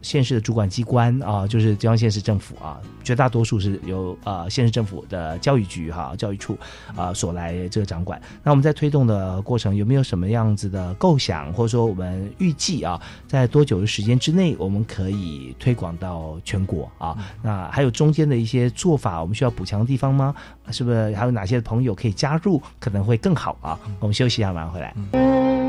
[0.00, 5.74] 县市的主管机关啊，就是地方县市政府啊，绝大多数是由呃县市政府的教育局。
[5.74, 6.56] 局哈教育处
[6.94, 8.22] 啊所来这个掌管。
[8.44, 17.16] 那我们在推动的过程有没有什么样子的构想，或者说我们预计啊，在多久的时间之内我们可以推广到全国啊？
[17.42, 20.34] 那还有中间的一些做法，我们需要补强的地方吗？
[20.70, 23.78] 是不是还有哪些朋友可以加入，可能会更好啊？
[24.00, 25.63] 我们休息一下，马上回来。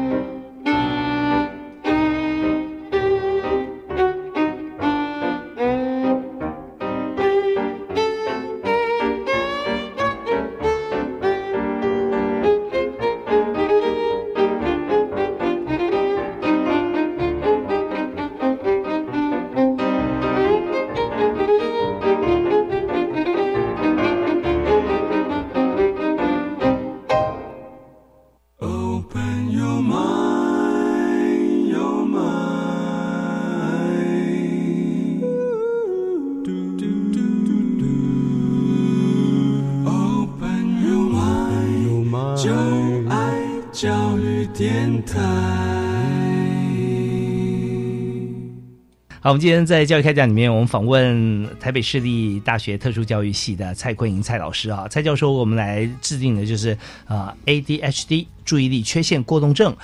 [49.25, 59.75] 好，我们今天在教育开讲里面，我们访问台北市立大学特殊教育系的蔡坤莹蔡老师啊，蔡教授，我们来制定的就是啊，ADHD 注意力缺陷过动症。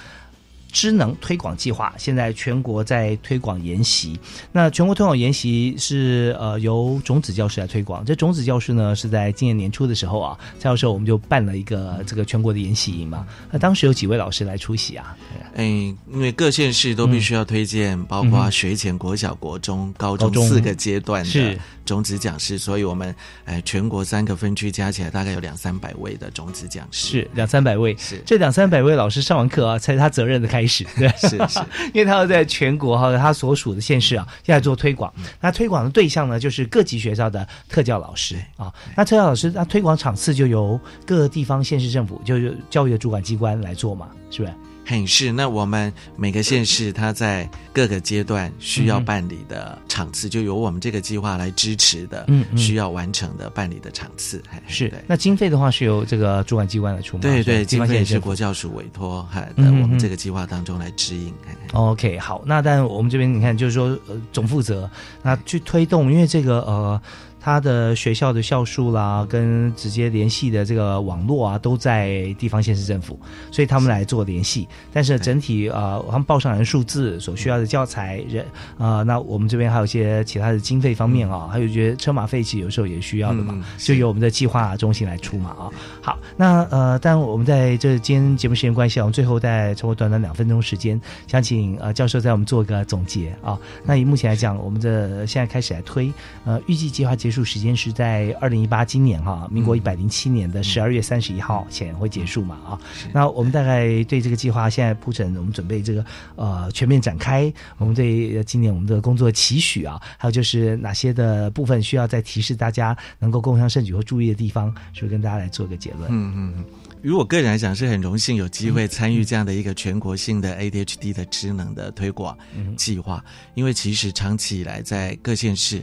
[0.72, 4.20] 知能推广计划现在全国在推广研习，
[4.52, 8.04] 那全国推广研习是呃由种子教师来推广。
[8.06, 13.28] 这种子教师呢是在今年年初的时候啊，蔡教授我们就办了一个这个全国的研习营嘛。
[13.52, 15.16] 那当时有几位老师来出席啊？
[15.56, 21.58] 哎，因为各县市都必须要推荐，包括学前、国小、国中、高中四个阶段的。
[21.84, 23.14] 种子讲师，所以我们
[23.44, 27.98] 哎，全国三个分区加起来大概有两三百位的种子讲师，是两三百位。
[27.98, 30.86] 是这两三百位老师上完课啊，才是他责任的开始。
[30.98, 31.60] 对，是是，
[31.94, 35.14] 因为他要在全国哈，他所属的县市啊，现在做推广。
[35.40, 38.74] 那推广的对象呢，就是各级学校的特教老师啊。
[38.96, 44.54] 那特教老师，那推广场次就由各地方县市政府，就是教育的主管机关来做嘛，是不是？
[44.86, 54.92] 很是，那我们每个县市，它在各个阶段需要办理的场次，就由我们这个计划来支持的，嗯，需要完成的办理的场次，是。
[55.08, 57.22] 那经费的话是由这个主管机关来出吗？
[57.22, 61.34] 对对，经费是国教署委托，哈在我们这个计划当中来指引。
[61.74, 64.90] OK，好，那但我们这边你看，就是说呃，总负责
[65.22, 67.02] 那去推动，因为这个呃。
[67.44, 73.20] 他的学校的校数啦，跟直接联系的这个网络啊，都在地方县市政府，
[73.52, 74.68] 所以他们来做联系。
[74.94, 78.46] 但是整体啊，他们报上来的数字所需要的教材人
[78.78, 85.66] 啊，那我们这边还有一些其他的经费方面啊，还有觉得车马费其实有时候也需要的嘛，就由我们的计划中心来出嘛啊。
[86.00, 93.58] 好，那呃，但我们在这今天节目时间关系，我们最后再超过短短两分钟时间，想请呃教授在我们做一个总结啊。
[93.84, 96.14] 那以目前来讲，我们的现在开始来推，
[96.46, 97.31] 呃，预计计划结。
[97.32, 102.80] 结束时间是在二零一八今年哈，民国一百零七年的十二月三十一号前会结束嘛啊？
[103.14, 106.06] 那我们大概对这个计划现在铺陈，我们准备这个
[106.36, 107.52] 呃全面展开。
[107.78, 116.10] 我们对今年我们的工作期许啊，还有就是哪些的部分需要再提示大家能够共襄盛举或注意的地方，是不是跟大家来做个结论？
[116.12, 116.66] 嗯嗯，
[117.02, 122.38] 于我个人来讲是很荣幸有机会参与这样的一个全国性的 ADHD 的职能的推广
[122.76, 123.24] 计划，
[123.54, 125.82] 因为其实长期以来在各县市。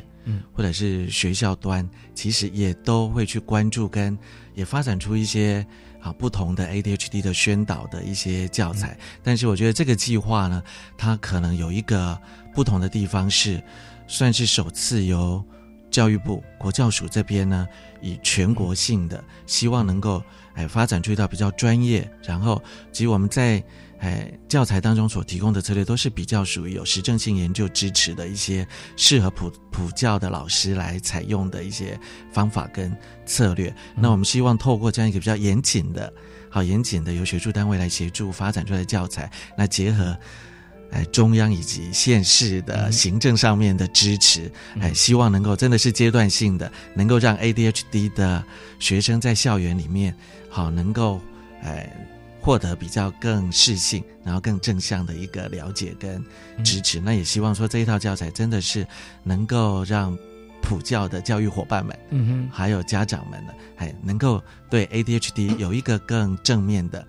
[0.53, 4.17] 或者是学校端，其实也都会去关注，跟
[4.55, 5.67] 也发展出一些
[6.01, 8.99] 啊不同的 ADHD 的宣导的一些教材。
[9.23, 10.63] 但是我觉得这个计划呢，
[10.97, 12.19] 它可能有一个
[12.55, 13.63] 不同的地方是，
[14.07, 15.45] 算是首次由
[15.91, 17.67] 教育部国教署这边呢，
[18.01, 20.23] 以全国性的，希望能够
[20.55, 22.63] 哎发展出一套比较专业，然后
[22.93, 23.63] 及我们在。
[24.01, 28.65] 哎，教材当中所提供的策略都是比较属于有实证性研究支持的一些
[28.97, 31.99] 适合普普教的老师来采用的一些
[32.33, 32.97] 方法跟
[33.27, 33.75] 策略。
[33.97, 36.13] 那我们希望透过这样一个比较严谨的、
[36.49, 40.17] 好严谨的由学术单位来协助发展出来的教材，那结合
[40.93, 48.45] 哎中央以及县市的行政上面的支持，哎，希望能够真的是阶段性的，能够让 ADHD 的
[48.79, 50.17] 学生在校园里面
[50.49, 51.21] 好能够
[51.63, 51.93] 哎。
[52.49, 56.25] 获得比较更适性，然后更正向的一个了解跟
[56.65, 56.99] 支持。
[56.99, 58.87] 那也希望说这一套教材真的是
[59.23, 60.17] 能够让
[60.63, 67.07] 普教的教育伙伴们，嗯哼，还有家长们呢，还能够对 ADHD 有一个更正面的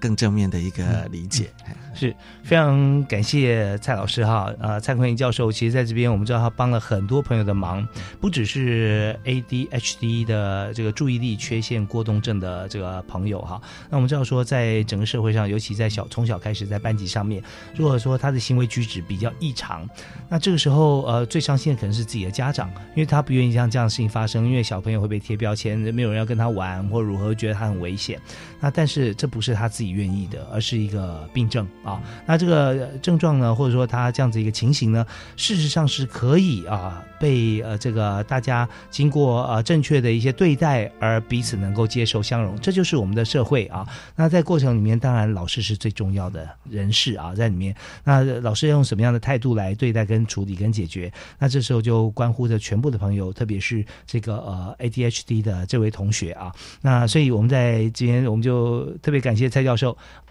[0.00, 1.50] 更正面的一个理解。
[1.92, 7.86] 是非常感谢蔡老师哈，呃，蔡坤英教授，其实在这边我们知道他帮了很多朋友的忙，
[8.20, 13.60] 不只是 ADHD 的这个注意力缺陷过动症的这个朋友哈。
[13.90, 17.42] 那我们知道说，在整个社会上，尤其在小从小开始在班级上面，
[17.76, 19.86] 如果说他的行为举止比较异常，
[20.28, 28.18] 那这个时候呃最伤心的可能是自己的家长，因为他不愿意让这样的事情发生，因为小朋友会被贴标签，没有人要跟他玩，或如何觉得他很危险。
[28.60, 32.00] 那但是这不是他自己愿意的，而是一个病症啊。
[32.26, 43.86] 那这个症状呢，或者说他这样子一个情形呢，事实上是可以啊被呃这个大家经过呃正确的一些对待而彼此能够接受相容，这就是我们的社会啊。
[44.14, 47.74] 那在过程里面，当然老师是最重要的人士啊，在里面。
[48.04, 51.12] 那老师要用什么样的态度来对待、跟处理、跟解决？
[51.38, 56.54] 那这时候就关乎着全部的朋友，特别是这个呃 ADHD 的这位同学啊。
[56.80, 59.79] 那所以我们在今天我们就特别感谢蔡教授。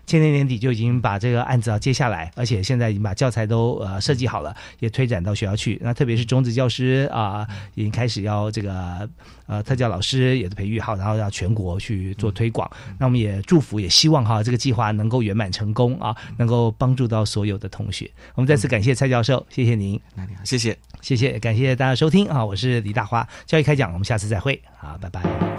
[0.06, 5.80] 今年年底就已经把这个案子要接下来，而且现在已经把教材都呃设计好了，也推展到学校去。
[5.84, 9.08] 那特别是中职教师啊，已经开始要这个
[9.46, 12.68] 呃特教老师也是培育好，然后要全国去做推广。
[12.98, 18.10] 那我们也祝福，也希望哈这个计划能够圆满成功啊，能够帮助到所有的同学。
[18.34, 20.02] 我们再次感谢蔡教授，谢谢您。
[20.16, 25.59] 那你好，谢谢，谢谢，感谢大家收听啊，我是李大花，教育开讲，我们下次再会，好，拜拜。